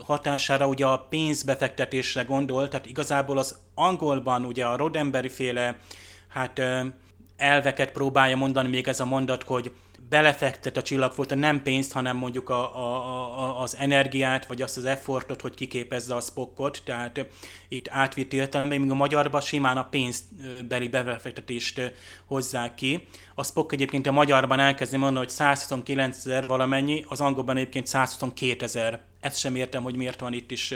[0.00, 5.78] hatására ugye a pénzbefektetésre gondol, tehát igazából az angolban ugye a Roddenberry féle
[6.28, 6.60] hát
[7.36, 9.72] elveket próbálja mondani még ez a mondat, hogy
[10.08, 14.84] belefektet a csillagflóta nem pénzt, hanem mondjuk a, a, a, az energiát, vagy azt az
[14.84, 17.26] effortot, hogy kiképezze a spokkot, tehát
[17.68, 21.92] itt átvitt értelemben, míg a magyarban simán a pénzbeli befektetést
[22.24, 23.06] hozzák ki.
[23.34, 28.64] A Spock egyébként a magyarban elkezdi mondani, hogy 129 ezer valamennyi, az angolban egyébként 122
[28.64, 29.00] ezer.
[29.20, 30.74] Ezt sem értem, hogy miért van itt is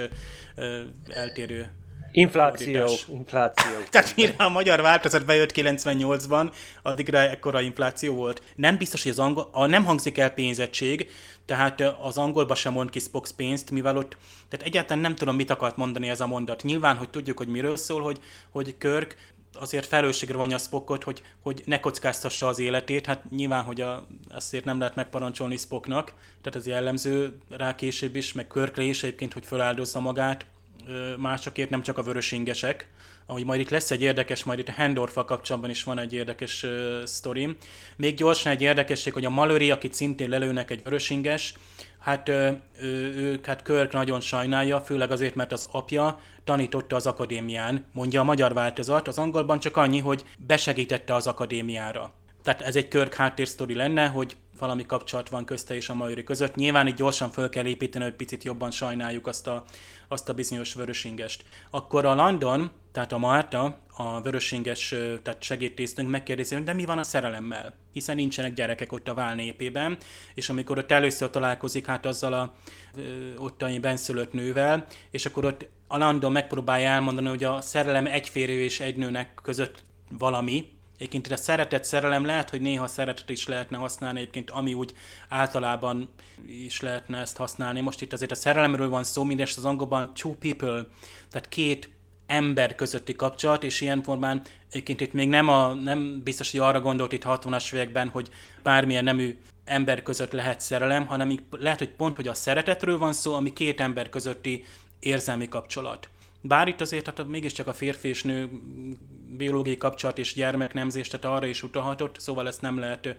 [1.08, 1.70] eltérő
[2.12, 3.72] Infláció, infláció.
[3.90, 6.52] Tehát mire a magyar változat bejött 98-ban,
[6.82, 8.42] addigra ekkora infláció volt.
[8.54, 11.10] Nem biztos, hogy az angol, a nem hangzik el pénzettség,
[11.46, 14.16] tehát az angolba sem mond ki Spox pénzt, mivel ott,
[14.48, 16.62] tehát egyáltalán nem tudom, mit akart mondani ez a mondat.
[16.62, 18.18] Nyilván, hogy tudjuk, hogy miről szól, hogy,
[18.50, 19.16] hogy Körk
[19.54, 23.06] azért felelősségre vonja Spockot, hogy, hogy ne kockáztassa az életét.
[23.06, 28.32] Hát nyilván, hogy a, azért nem lehet megparancsolni Spocknak, tehát ez jellemző rá később is,
[28.32, 30.46] meg Körkre is egyébként, hogy feláldozza magát
[31.18, 32.88] másokért, nem csak a vörösingesek.
[33.26, 37.04] Ahogy majd itt lesz egy érdekes, majd itt Hendorfa kapcsolatban is van egy érdekes uh,
[37.04, 37.56] sztori.
[37.96, 41.54] Még gyorsan egy érdekesség, hogy a Mallory, akit szintén lelőnek egy vörösinges,
[41.98, 47.84] hát ő, ő, hát Körk nagyon sajnálja, főleg azért, mert az apja tanította az akadémián,
[47.92, 52.12] mondja a magyar változat, az angolban csak annyi, hogy besegítette az akadémiára.
[52.42, 56.54] Tehát ez egy Körk háttérsztori lenne, hogy valami kapcsolat van közte és a Majori között.
[56.54, 59.64] Nyilván itt gyorsan föl kell építeni, hogy picit jobban sajnáljuk azt a,
[60.08, 61.44] azt a bizonyos vörösingest.
[61.70, 64.88] Akkor a London, tehát a Márta, a vörösinges
[65.22, 67.74] tehát segédtésztünk megkérdezi, hogy de mi van a szerelemmel?
[67.92, 69.96] Hiszen nincsenek gyerekek ott a vál népében,
[70.34, 72.54] és amikor ott először találkozik hát azzal a
[73.36, 78.60] ottani benszülött nővel, és akkor ott a Landon megpróbálja elmondani, hogy a szerelem egy férő
[78.60, 83.76] és egy nőnek között valami, Egyébként a szeretet szerelem lehet, hogy néha szeretet is lehetne
[83.76, 84.92] használni, egyébként ami úgy
[85.28, 86.08] általában
[86.46, 87.80] is lehetne ezt használni.
[87.80, 90.86] Most itt azért a szerelemről van szó, mindest az angolban two people,
[91.30, 91.90] tehát két
[92.26, 96.80] ember közötti kapcsolat, és ilyen formán egyébként itt még nem, a, nem biztos, hogy arra
[96.80, 98.28] gondolt itt 60-as években, hogy
[98.62, 103.34] bármilyen nemű ember között lehet szerelem, hanem lehet, hogy pont, hogy a szeretetről van szó,
[103.34, 104.64] ami két ember közötti
[104.98, 106.08] érzelmi kapcsolat.
[106.40, 108.50] Bár itt azért hát mégiscsak a férfi és nő
[109.36, 113.16] biológiai kapcsolat és gyermeknemzés, tehát arra is utalhatott, szóval ezt nem lehet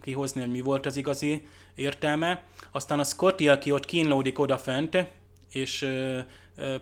[0.00, 2.42] kihozni, hogy mi volt az igazi értelme.
[2.70, 5.06] Aztán a Scotty, aki ott kínlódik odafent,
[5.52, 5.88] és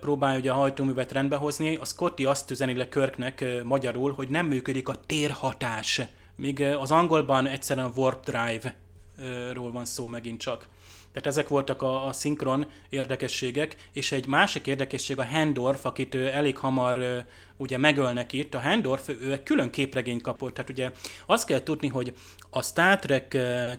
[0.01, 4.89] próbálja ugye a hajtóművet rendbehozni, a Scotty azt üzeni le Körknek magyarul, hogy nem működik
[4.89, 6.01] a térhatás,
[6.37, 10.67] míg az angolban egyszerűen warp drive-ról van szó megint csak.
[11.17, 16.27] Tehát ezek voltak a, a szinkron érdekességek, és egy másik érdekesség a Hendorf, akit ő
[16.27, 17.25] elég hamar
[17.57, 18.55] ugye megölnek itt.
[18.55, 20.91] A Hendorf, ő egy külön képregényt kapott, tehát ugye
[21.27, 22.15] azt kell tudni, hogy
[22.51, 23.27] a Star Trek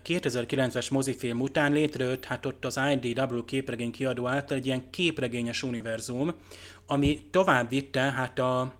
[0.05, 6.33] 2009-es mozifilm után létrejött, hát ott az IDW képregény kiadó által egy ilyen képregényes univerzum,
[6.85, 8.73] ami tovább vitte hát a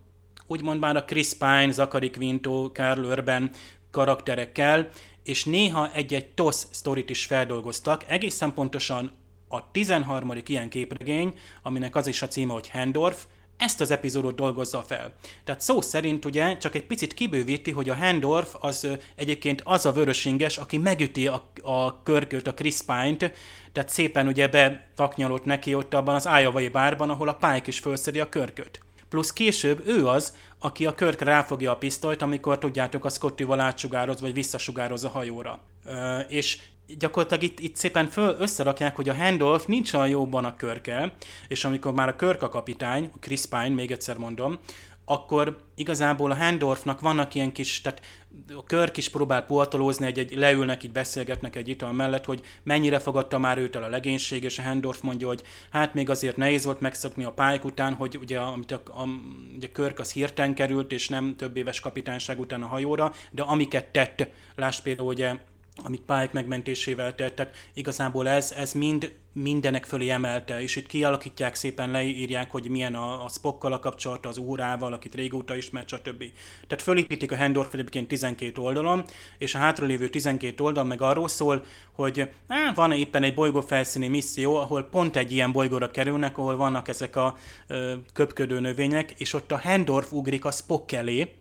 [0.48, 3.50] úgymond már a Chris Pine, Zachary Quinto, Carl Urban
[3.92, 4.90] karakterekkel,
[5.28, 9.12] és néha egy-egy TOS sztorit is feldolgoztak, egészen pontosan
[9.48, 10.34] a 13.
[10.46, 13.26] ilyen képregény, aminek az is a címe, hogy Hendorf,
[13.58, 15.14] ezt az epizódot dolgozza fel.
[15.44, 19.92] Tehát szó szerint ugye csak egy picit kibővíti, hogy a Handorf az egyébként az a
[19.92, 23.34] vörösinges, aki megüti a, a körköt, a Chris Pine-t,
[23.72, 28.20] tehát szépen ugye betaknyalott neki ott abban az Iowa bárban, ahol a Pike is felszedi
[28.20, 28.80] a körköt.
[29.10, 34.22] Plusz később ő az, aki a körkre ráfogja a pisztolyt, amikor tudjátok a Scotty-val átsugároz,
[34.22, 35.60] vagy visszasugároz a hajóra.
[35.86, 36.60] Ö, és
[36.98, 41.14] gyakorlatilag itt, itt szépen föl összerakják, hogy a Handolf nincs olyan jóban a körkel,
[41.48, 44.60] és amikor már a körk a kapitány, Chris Pine, még egyszer mondom,
[45.06, 48.02] akkor igazából a Handorfnak vannak ilyen kis, tehát
[48.56, 53.00] a Körk is próbál poltolózni, egy, egy, leülnek, így beszélgetnek egy ital mellett, hogy mennyire
[53.00, 56.66] fogadta már őt el a legénység, és a Handorf mondja, hogy hát még azért nehéz
[56.66, 59.08] volt megszokni a pályák után, hogy ugye, amit a, a,
[59.56, 63.86] ugye Körk az hirtelen került, és nem több éves kapitányság után a hajóra, de amiket
[63.86, 65.36] tett, láss például ugye
[65.84, 71.92] amit pályák megmentésével tettek, igazából ez, ez mind mindenek fölé emelte, és itt kialakítják szépen,
[71.92, 76.24] leírják, hogy milyen a, a Spockkal a kapcsolat, az órával, akit régóta ismert, stb.
[76.68, 79.06] Tehát fölépítik a Hendorf egyébként 12 oldalon,
[79.38, 84.08] és a hátralévő 12 oldal meg arról szól, hogy á, van éppen egy bolygó felszíni
[84.08, 89.34] misszió, ahol pont egy ilyen bolygóra kerülnek, ahol vannak ezek a ö, köpködő növények, és
[89.34, 91.34] ott a Hendorf ugrik a Spock elé,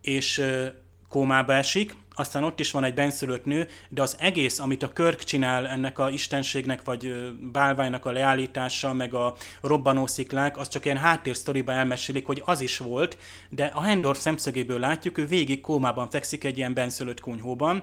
[0.00, 0.66] és ö,
[1.10, 5.24] kómába esik, aztán ott is van egy benszülött nő, de az egész, amit a Körk
[5.24, 7.14] csinál ennek a istenségnek, vagy
[7.52, 13.18] bálványnak a leállítása, meg a robbanósziklák, az csak ilyen háttérsztoriba elmesélik, hogy az is volt,
[13.48, 17.82] de a Hendor szemszögéből látjuk, ő végig kómában fekszik egy ilyen benszülött kunyhóban,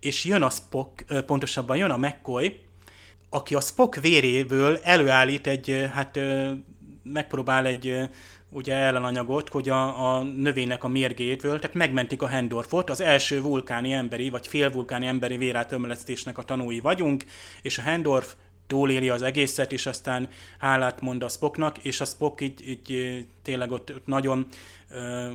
[0.00, 2.60] és jön a Spock, pontosabban jön a McCoy,
[3.30, 6.18] aki a Spock véréből előállít egy, hát
[7.02, 8.08] megpróbál egy
[8.54, 13.92] ugye ellenanyagot, hogy a, a növénynek a mérgétől, tehát megmentik a Hendorfot, az első vulkáni
[13.92, 17.24] emberi, vagy félvulkáni emberi vérátömlesztésnek a tanúi vagyunk,
[17.62, 18.34] és a Hendorf
[18.66, 20.28] túléli az egészet, és aztán
[20.58, 24.46] hálát mond a Spocknak, és a Spock így, így tényleg ott, ott nagyon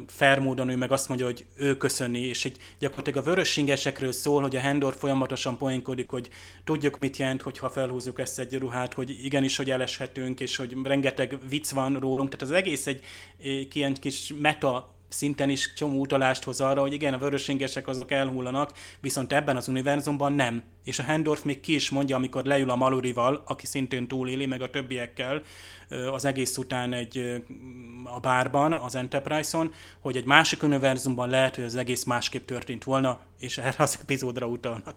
[0.07, 4.41] fair módon ő meg azt mondja, hogy ő köszöni, és így gyakorlatilag a vörössingesekről szól,
[4.41, 6.29] hogy a Hendor folyamatosan poénkodik, hogy
[6.63, 11.37] tudjuk mit jelent, hogyha felhúzzuk ezt egy ruhát, hogy igenis, hogy eleshetünk, és hogy rengeteg
[11.49, 13.03] vicc van rólunk, tehát az egész egy,
[13.43, 18.11] egy ilyen kis meta szinten is csomó utalást hoz arra, hogy igen, a vörösingesek azok
[18.11, 20.63] elhullanak, viszont ebben az univerzumban nem.
[20.83, 24.61] És a Hendorf még ki is mondja, amikor leül a Malurival, aki szintén túléli, meg
[24.61, 25.41] a többiekkel,
[26.11, 27.43] az egész után egy,
[28.03, 33.19] a bárban, az Enterprise-on, hogy egy másik univerzumban lehet, hogy az egész másképp történt volna,
[33.39, 34.95] és erre az epizódra utalnak.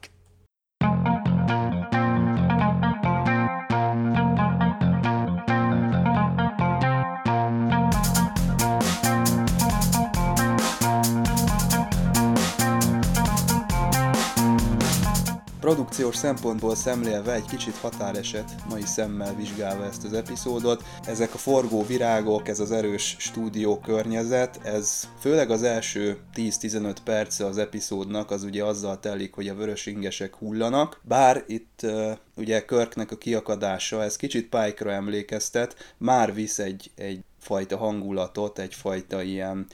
[15.63, 20.85] Produkciós szempontból szemlélve egy kicsit határeset, mai szemmel vizsgálva ezt az epizódot.
[21.07, 27.47] Ezek a forgó virágok, ez az erős stúdió környezet, ez főleg az első 10-15 perce
[27.47, 31.01] az epizódnak, az ugye azzal telik, hogy a vörös ingesek hullanak.
[31.03, 37.21] Bár itt uh, ugye Körknek a kiakadása, ez kicsit Pike-ra emlékeztet, már visz egy, egy
[37.39, 39.67] fajta hangulatot, egyfajta ilyen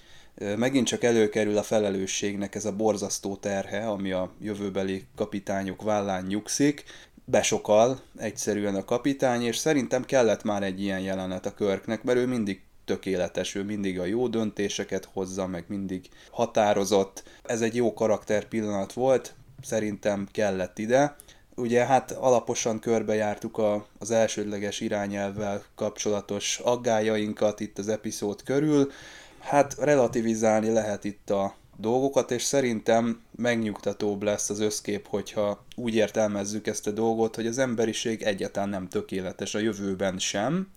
[0.57, 6.84] megint csak előkerül a felelősségnek ez a borzasztó terhe, ami a jövőbeli kapitányok vállán nyugszik,
[7.24, 12.26] besokal egyszerűen a kapitány, és szerintem kellett már egy ilyen jelenet a körknek, mert ő
[12.26, 17.22] mindig tökéletes, ő mindig a jó döntéseket hozza, meg mindig határozott.
[17.45, 21.16] Ez egy jó karakter pillanat volt, szerintem kellett ide.
[21.55, 28.91] Ugye hát alaposan körbejártuk a, az elsődleges irányelvvel kapcsolatos aggájainkat itt az epizód körül,
[29.41, 36.66] hát relativizálni lehet itt a dolgokat, és szerintem megnyugtatóbb lesz az összkép, hogyha úgy értelmezzük
[36.66, 40.68] ezt a dolgot, hogy az emberiség egyáltalán nem tökéletes a jövőben sem.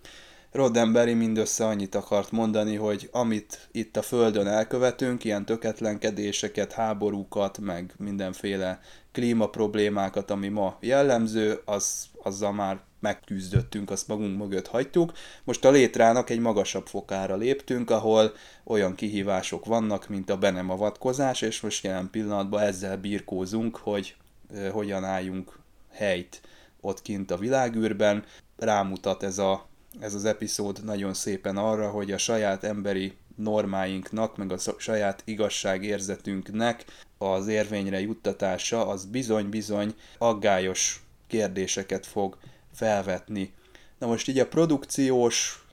[0.52, 7.94] Roddenberry mindössze annyit akart mondani, hogy amit itt a Földön elkövetünk, ilyen töketlenkedéseket, háborúkat, meg
[7.98, 8.80] mindenféle
[9.12, 15.14] klímaproblémákat, ami ma jellemző, az, azzal már megküzdöttünk, azt magunk mögött hagytuk.
[15.44, 21.42] Most a létrának egy magasabb fokára léptünk, ahol olyan kihívások vannak, mint a be avatkozás,
[21.42, 24.16] és most jelen pillanatban ezzel birkózunk, hogy
[24.72, 25.60] hogyan álljunk
[25.92, 26.42] helyt
[26.82, 28.24] ott kint a világűrben.
[28.58, 29.68] Rámutat ez, a,
[30.00, 36.86] ez az epizód nagyon szépen arra, hogy a saját emberi normáinknak, meg a saját igazságérzetünknek
[37.18, 42.38] az érvényre juttatása az bizony-bizony aggályos kérdéseket fog
[42.74, 43.54] felvetni.
[44.00, 45.66] Na most így a produkciós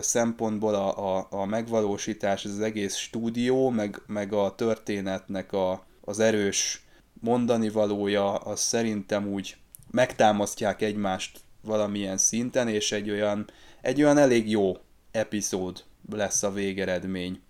[0.00, 6.84] szempontból a, a, a megvalósítás, az egész stúdió, meg, meg a történetnek a, az erős
[7.20, 9.56] mondani valója, az szerintem úgy
[9.90, 13.50] megtámasztják egymást valamilyen szinten, és egy olyan,
[13.80, 14.76] egy olyan elég jó
[15.10, 17.40] epizód lesz a végeredmény.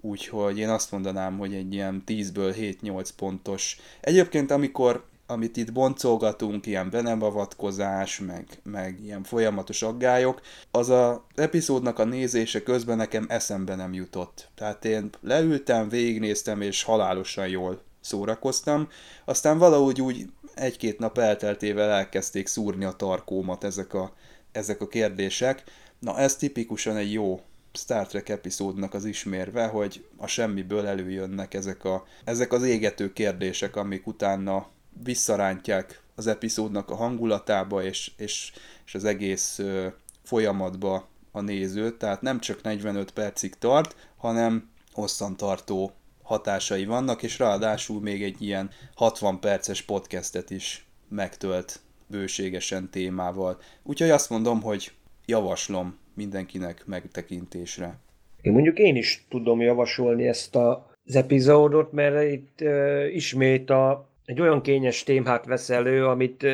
[0.00, 3.76] Úgyhogy én azt mondanám, hogy egy ilyen 10-ből 7-8 pontos.
[4.00, 11.98] Egyébként amikor amit itt boncolgatunk, ilyen benemavatkozás, meg, meg ilyen folyamatos aggályok, az a epizódnak
[11.98, 14.50] a nézése közben nekem eszembe nem jutott.
[14.54, 18.88] Tehát én leültem, végignéztem, és halálosan jól szórakoztam.
[19.24, 24.12] Aztán valahogy úgy egy-két nap elteltével elkezdték szúrni a tarkómat ezek a,
[24.52, 25.62] ezek a kérdések.
[25.98, 27.40] Na ez tipikusan egy jó
[27.72, 33.76] Star Trek epizódnak az ismérve, hogy a semmiből előjönnek ezek, a, ezek az égető kérdések,
[33.76, 34.66] amik utána
[35.02, 38.52] visszarántják az epizódnak a hangulatába és, és,
[38.86, 39.86] és az egész ö,
[40.22, 45.92] folyamatba a nézőt, tehát nem csak 45 percig tart, hanem hosszantartó
[46.22, 53.60] hatásai vannak, és ráadásul még egy ilyen 60 perces podcastet is megtölt bőségesen témával.
[53.82, 54.92] Úgyhogy azt mondom, hogy
[55.26, 57.98] javaslom mindenkinek megtekintésre.
[58.42, 64.08] Én mondjuk én is tudom javasolni ezt a, az epizódot, mert itt uh, ismét a,
[64.28, 66.46] egy olyan kényes témát vesz elő, amit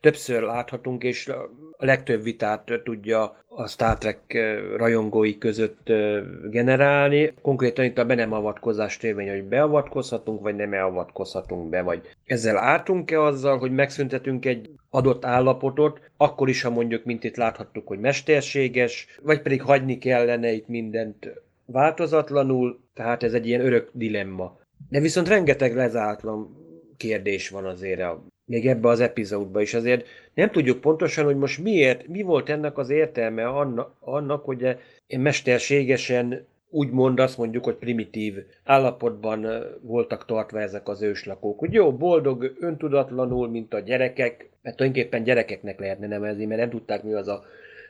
[0.00, 4.38] többször láthatunk, és a legtöbb vitát tudja a Star Trek
[4.76, 5.92] rajongói között
[6.50, 7.32] generálni.
[7.42, 12.58] Konkrétan itt a be nem avatkozás törvény, hogy beavatkozhatunk, vagy nem avatkozhatunk be, vagy ezzel
[12.58, 17.98] ártunk-e azzal, hogy megszüntetünk egy adott állapotot, akkor is, ha mondjuk, mint itt láthattuk, hogy
[17.98, 24.58] mesterséges, vagy pedig hagyni kellene itt mindent változatlanul, tehát ez egy ilyen örök dilemma.
[24.88, 26.68] De viszont rengeteg lezártlan
[27.00, 29.74] kérdés van azért a még ebbe az epizódba is.
[29.74, 34.76] Azért nem tudjuk pontosan, hogy most miért, mi volt ennek az értelme annak, annak hogy
[35.18, 38.34] mesterségesen úgymond azt mondjuk, hogy primitív
[38.64, 39.46] állapotban
[39.80, 41.58] voltak tartva ezek az őslakók.
[41.58, 47.02] Hogy jó, boldog, öntudatlanul, mint a gyerekek, mert tulajdonképpen gyerekeknek lehetne nevezni, mert nem tudták
[47.02, 47.44] mi az a,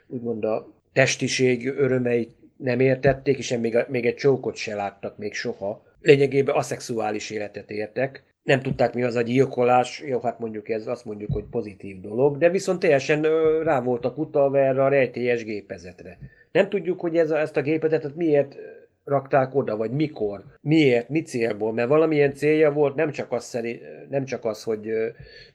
[0.06, 5.82] úgymond a testiség örömeit nem értették, és még, még egy csókot se láttak még soha.
[6.00, 11.04] Lényegében aszexuális életet értek, nem tudták mi az a gyilkolás, jó, hát mondjuk ez azt
[11.04, 13.22] mondjuk, hogy pozitív dolog, de viszont teljesen
[13.62, 16.18] rá voltak utalva erre a rejtélyes gépezetre.
[16.52, 18.56] Nem tudjuk, hogy ez a, ezt a gépezetet miért
[19.04, 23.80] rakták oda, vagy mikor, miért, mi célból, mert valamilyen célja volt, nem csak az, szerint,
[24.08, 24.90] nem csak az hogy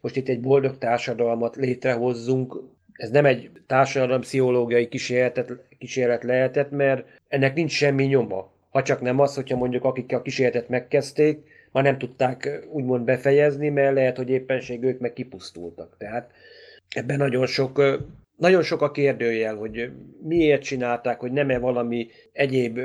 [0.01, 2.55] most itt egy boldog társadalmat létrehozzunk,
[2.93, 8.51] ez nem egy társadalom pszichológiai kísérlet, kísérlet lehetett, mert ennek nincs semmi nyoma.
[8.69, 13.69] Ha csak nem az, hogyha mondjuk akik a kísérletet megkezdték, ma nem tudták úgymond befejezni,
[13.69, 15.95] mert lehet, hogy éppenség ők meg kipusztultak.
[15.97, 16.31] Tehát
[16.89, 17.81] ebben nagyon sok,
[18.37, 22.79] nagyon sok a kérdőjel, hogy miért csinálták, hogy nem-e valami egyéb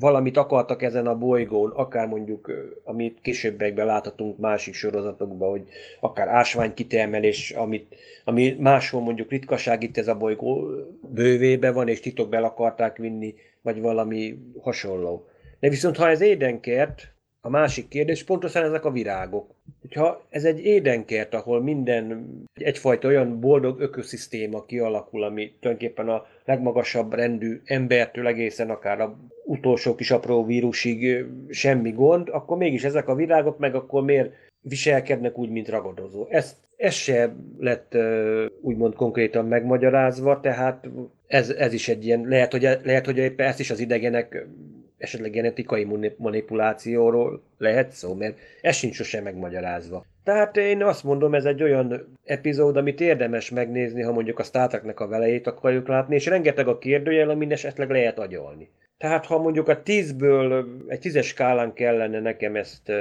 [0.00, 2.52] valamit akartak ezen a bolygón, akár mondjuk,
[2.84, 5.68] amit későbbekben láthatunk másik sorozatokban, hogy
[6.00, 10.68] akár ásványkitermelés, amit, ami máshol mondjuk ritkaság itt ez a bolygó
[11.00, 15.26] bővébe van, és titokbe akarták vinni, vagy valami hasonló.
[15.60, 17.13] De viszont ha ez édenkert,
[17.46, 19.54] a másik kérdés pontosan ezek a virágok.
[19.80, 27.12] Hogyha ez egy édenkert, ahol minden egyfajta olyan boldog ökoszisztéma kialakul, ami tulajdonképpen a legmagasabb
[27.12, 33.14] rendű embertől egészen akár a utolsó kis apró vírusig semmi gond, akkor mégis ezek a
[33.14, 36.26] virágok meg akkor miért viselkednek úgy, mint ragadozó.
[36.30, 37.96] Ez, ez se lett
[38.60, 40.88] úgymond konkrétan megmagyarázva, tehát
[41.26, 44.46] ez, ez is egy ilyen, lehet, hogy, lehet, hogy éppen ezt is az idegenek
[45.04, 45.86] esetleg genetikai
[46.16, 50.04] manipulációról lehet szó, mert ez sincs sosem megmagyarázva.
[50.24, 54.92] Tehát én azt mondom, ez egy olyan epizód, amit érdemes megnézni, ha mondjuk a Star
[54.94, 58.70] a velejét akarjuk látni, és rengeteg a kérdőjel, amin esetleg lehet agyalni.
[58.98, 62.92] Tehát ha mondjuk a tízből egy tízes skálán kellene nekem ezt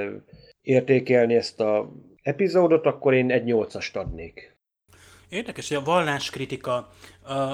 [0.62, 1.92] értékelni, ezt a
[2.24, 4.53] epizódot, akkor én egy nyolcast adnék.
[5.34, 6.90] Érdekes, hogy a valláskritika,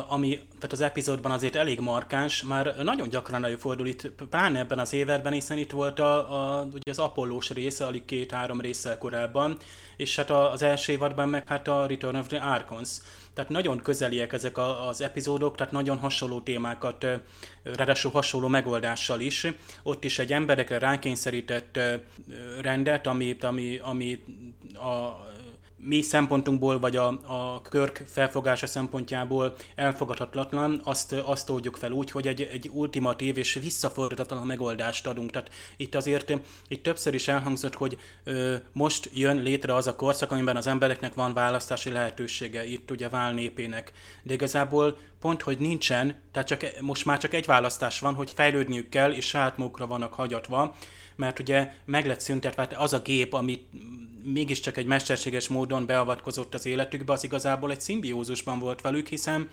[0.08, 4.94] ami tehát az epizódban azért elég markáns, már nagyon gyakran előfordul itt, pláne ebben az
[4.94, 9.58] évadban, hiszen itt volt a, a, ugye az Apollós része, alig két-három résszel korábban,
[9.98, 12.90] és hát az első évadban meg hát a Return of the Archons.
[13.34, 17.06] Tehát nagyon közeliek ezek az epizódok, tehát nagyon hasonló témákat,
[17.64, 19.48] ráadásul hasonló megoldással is.
[19.84, 21.80] Ott is egy emberekre rákényszerített
[22.62, 24.24] rendet, ami, ami, ami
[24.74, 25.28] a
[25.82, 32.28] mi szempontunkból, vagy a, a körk felfogása szempontjából elfogadhatatlan, azt, azt oldjuk fel úgy, hogy
[32.28, 35.32] egy, egy ultimatív és visszafordítatlan megoldást adunk.
[35.32, 36.34] Tehát itt azért
[36.68, 41.14] itt többször is elhangzott, hogy ö, most jön létre az a korszak, amiben az embereknek
[41.14, 43.92] van választási lehetősége, itt ugye vál népének.
[44.24, 48.90] De igazából pont, hogy nincsen, tehát csak, most már csak egy választás van, hogy fejlődniük
[48.90, 50.76] kell, és saját magukra vannak hagyatva,
[51.20, 53.68] mert ugye meg lett szüntetve hát az a gép, amit
[54.24, 59.50] mégiscsak egy mesterséges módon beavatkozott az életükbe, az igazából egy szimbiózusban volt velük, hiszen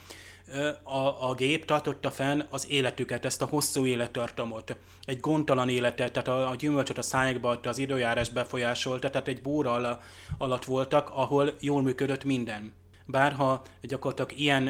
[0.83, 4.77] a, a gép tartotta fenn az életüket, ezt a hosszú élettartamot.
[5.05, 9.43] Egy gondtalan életet, tehát a, a gyümölcsöt a szájukba adta, az időjárás befolyásolta, tehát egy
[9.43, 10.01] bóra
[10.39, 12.73] alatt voltak, ahol jól működött minden.
[13.07, 14.65] Bárha gyakorlatilag ilyen,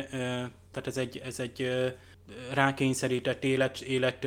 [0.70, 1.70] tehát ez egy, ez egy
[2.53, 4.26] rákényszerített élet, élet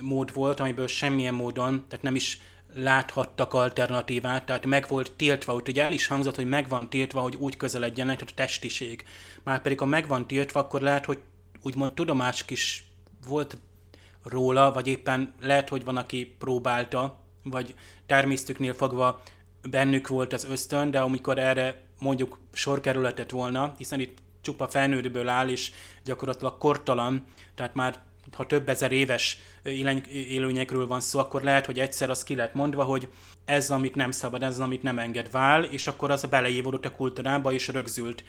[0.00, 2.40] mód volt, amiből semmilyen módon, tehát nem is
[2.74, 7.20] láthattak alternatívát, tehát meg volt tiltva, hogy ugye el is hangzott, hogy meg van tiltva,
[7.20, 9.04] hogy úgy közeledjenek, tehát a testiség.
[9.42, 11.18] Már pedig ha meg van tiltva, akkor lehet, hogy
[11.62, 12.86] úgymond tudomásuk is
[13.26, 13.56] volt
[14.22, 17.74] róla, vagy éppen lehet, hogy van, aki próbálta, vagy
[18.06, 19.22] természtüknél fogva
[19.70, 25.28] bennük volt az ösztön, de amikor erre mondjuk sor kerületett volna, hiszen itt csupa felnőttből
[25.28, 25.72] áll, és
[26.04, 27.24] gyakorlatilag kortalan,
[27.54, 28.02] tehát már
[28.34, 29.38] ha több ezer éves
[30.28, 33.08] élőnyekről van szó, akkor lehet, hogy egyszer az ki lett mondva, hogy
[33.44, 37.52] ez, amit nem szabad, ez, amit nem enged vál, és akkor az beleévodott a kultúrába,
[37.52, 38.24] és rögzült,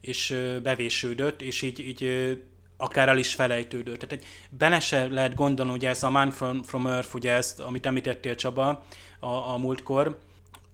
[0.00, 2.38] és bevésődött, és így, így
[2.76, 3.98] akár el is felejtődött.
[3.98, 7.60] Tehát egy, bele se lehet gondolni, hogy ez a Man from, from Earth, ugye ezt,
[7.60, 8.84] amit említettél Csaba
[9.20, 10.18] a, a múltkor,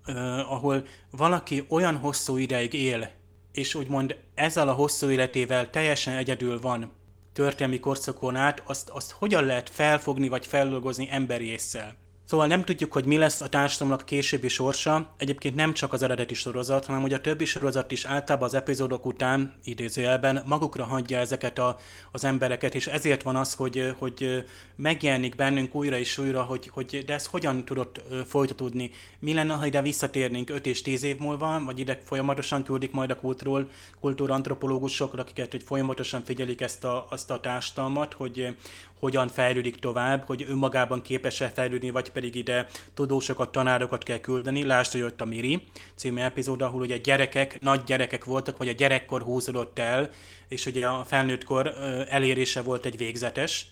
[0.07, 3.11] uh, ahol valaki olyan hosszú ideig él,
[3.51, 6.91] és úgymond ezzel a hosszú életével teljesen egyedül van
[7.39, 11.95] történelmi korszakon át, azt, azt hogyan lehet felfogni vagy feldolgozni emberi észsel.
[12.29, 15.13] Szóval nem tudjuk, hogy mi lesz a társadalomnak későbbi sorsa.
[15.17, 19.05] Egyébként nem csak az eredeti sorozat, hanem hogy a többi sorozat is általában az epizódok
[19.05, 21.77] után, idézőjelben, magukra hagyja ezeket a,
[22.11, 27.03] az embereket, és ezért van az, hogy, hogy megjelenik bennünk újra és újra, hogy, hogy
[27.05, 28.91] de ez hogyan tudott folytatódni.
[29.19, 33.09] Mi lenne, ha ide visszatérnénk 5 és 10 év múlva, vagy ide folyamatosan küldik majd
[33.09, 33.69] a kultúról,
[33.99, 38.55] kultúrantropológusok, akiket hogy folyamatosan figyelik ezt a, azt a társadalmat, hogy,
[38.99, 44.63] hogyan fejlődik tovább, hogy önmagában képes-e fejlődni, vagy pedig ide tudósokat, tanárokat kell küldeni.
[44.63, 45.63] Lásd, hogy ott a Miri
[45.95, 50.09] című epizód, ahol ugye gyerekek, nagy gyerekek voltak, vagy a gyerekkor húzódott el,
[50.47, 51.73] és ugye a felnőttkor
[52.09, 53.67] elérése volt egy végzetes.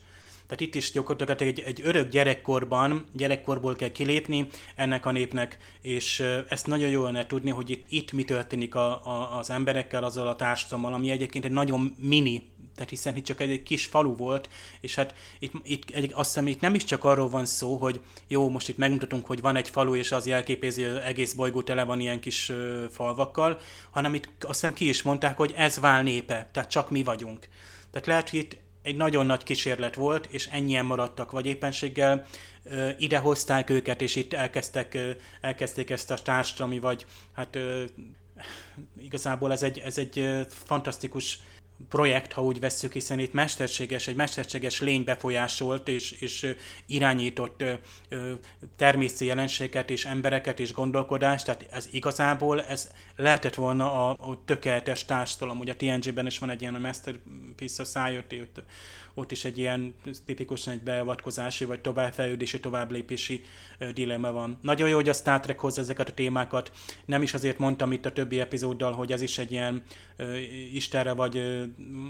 [0.47, 6.23] Tehát itt is gyakorlatilag egy, egy örök gyerekkorban, gyerekkorból kell kilépni ennek a népnek, és
[6.49, 10.27] ezt nagyon jól lenne tudni, hogy itt, itt mi történik a, a, az emberekkel, azzal
[10.27, 12.43] a társadalommal, ami egyébként egy nagyon mini
[12.77, 14.49] tehát hiszen itt csak egy, egy kis falu volt,
[14.81, 18.01] és hát itt, itt egy, azt hiszem itt nem is csak arról van szó, hogy
[18.27, 21.83] jó, most itt megmutatunk, hogy van egy falu, és az jelképezi, hogy egész bolygó tele
[21.83, 23.59] van ilyen kis ö, falvakkal,
[23.89, 27.47] hanem itt azt hiszem ki is mondták, hogy ez vál népe, tehát csak mi vagyunk.
[27.91, 32.25] Tehát lehet, hogy itt egy nagyon nagy kísérlet volt, és ennyien maradtak, vagy éppenséggel
[32.63, 35.11] ö, ide hozták őket, és itt elkezdtek, ö,
[35.41, 37.83] elkezdték ezt a társadalmi, vagy hát ö,
[39.01, 41.39] igazából ez egy, ez egy fantasztikus
[41.89, 46.55] projekt, ha úgy vesszük, hiszen itt mesterséges, egy mesterséges lény befolyásolt és, és
[46.85, 47.63] irányított
[48.75, 55.05] természeti jelenséget és embereket és gondolkodást, tehát ez igazából ez lehetett volna a, a tökéletes
[55.05, 55.59] társadalom.
[55.59, 58.63] Ugye a TNG-ben is van egy ilyen a Masterpiece Society, ott
[59.17, 59.95] ott is egy ilyen
[60.25, 63.41] tipikusan egy beavatkozási vagy továbbfejlődési, továbblépési
[63.93, 64.59] dilemma van.
[64.61, 66.71] Nagyon jó, hogy a Star Trek hozza ezeket a témákat.
[67.05, 69.83] Nem is azért mondtam itt a többi epizóddal, hogy ez is egy ilyen
[70.17, 71.63] uh, istenre vagy uh,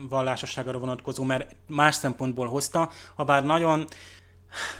[0.09, 3.87] vallásosságra vonatkozó, mert más szempontból hozta, ha bár nagyon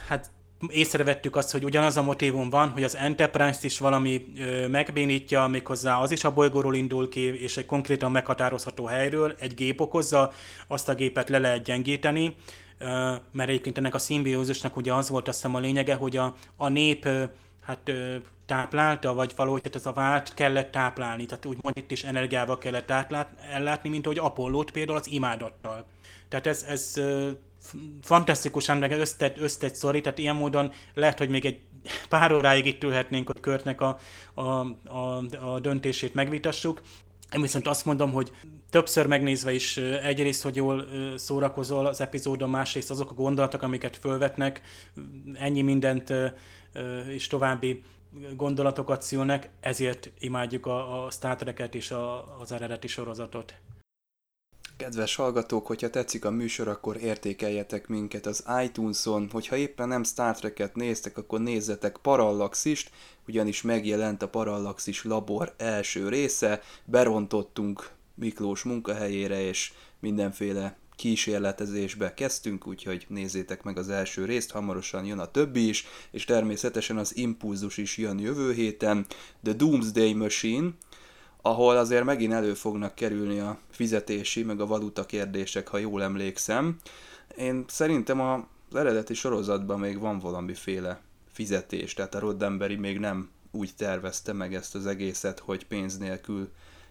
[0.08, 0.30] hát
[0.66, 6.00] észrevettük azt, hogy ugyanaz a motivum van, hogy az Enterprise-t is valami ö, megbénítja, méghozzá
[6.00, 10.32] az is a bolygóról indul ki, és egy konkrétan meghatározható helyről egy gép okozza,
[10.66, 12.36] azt a gépet le lehet gyengíteni,
[12.78, 12.86] ö,
[13.32, 16.68] mert egyébként ennek a szimbiózusnak ugye az volt azt hiszem a lényege, hogy a, a
[16.68, 17.24] nép ö,
[17.62, 22.04] hát ö, táplálta, vagy valahogy tehát ez a vált kellett táplálni, tehát úgymond itt is
[22.04, 25.84] energiával kellett átlát, ellátni, mint ahogy Apollót például az imádattal.
[26.28, 26.94] Tehát ez, ez
[28.02, 31.60] fantasztikusan meg összetett, összetett szori, tehát ilyen módon lehet, hogy még egy
[32.08, 33.98] pár óráig itt ülhetnénk, hogy Körtnek a,
[34.34, 34.42] a,
[34.84, 36.82] a, a döntését megvitassuk.
[37.34, 38.32] Én viszont azt mondom, hogy
[38.70, 44.60] többször megnézve is egyrészt, hogy jól szórakozol az epizódon, másrészt azok a gondolatok, amiket fölvetnek,
[45.34, 46.12] ennyi mindent
[47.08, 47.82] és további
[48.36, 53.54] gondolatokat szülnek, ezért imádjuk a, a Star Trek-et és a, az eredeti sorozatot.
[54.78, 60.36] Kedves hallgatók, hogyha tetszik a műsor, akkor értékeljetek minket az iTunes-on, hogyha éppen nem Star
[60.36, 62.90] Trek-et néztek, akkor nézzetek Parallaxist,
[63.26, 73.06] ugyanis megjelent a Parallaxis labor első része, berontottunk Miklós munkahelyére, és mindenféle kísérletezésbe kezdtünk, úgyhogy
[73.08, 77.96] nézzétek meg az első részt, hamarosan jön a többi is, és természetesen az Impulzus is
[77.96, 79.06] jön jövő héten.
[79.42, 80.70] The Doomsday Machine,
[81.48, 86.76] ahol azért megint elő fognak kerülni a fizetési, meg a valuta kérdések, ha jól emlékszem.
[87.36, 91.00] Én szerintem az eredeti sorozatban még van valamiféle
[91.32, 96.48] fizetés, tehát a Roddenberry még nem úgy tervezte meg ezt az egészet, hogy pénz nélkül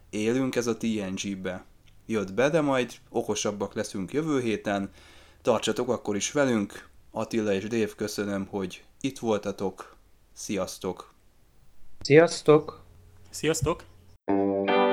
[0.10, 1.66] élünk, ez a TNG-be
[2.06, 4.90] jött be, de majd okosabbak leszünk jövő héten.
[5.42, 6.88] Tartsatok akkor is velünk.
[7.12, 9.96] Attila és Dév, köszönöm, hogy itt voltatok.
[10.34, 11.14] Sziasztok!
[12.02, 12.84] Sziasztok!
[13.30, 13.97] Sziasztok!
[14.30, 14.87] Música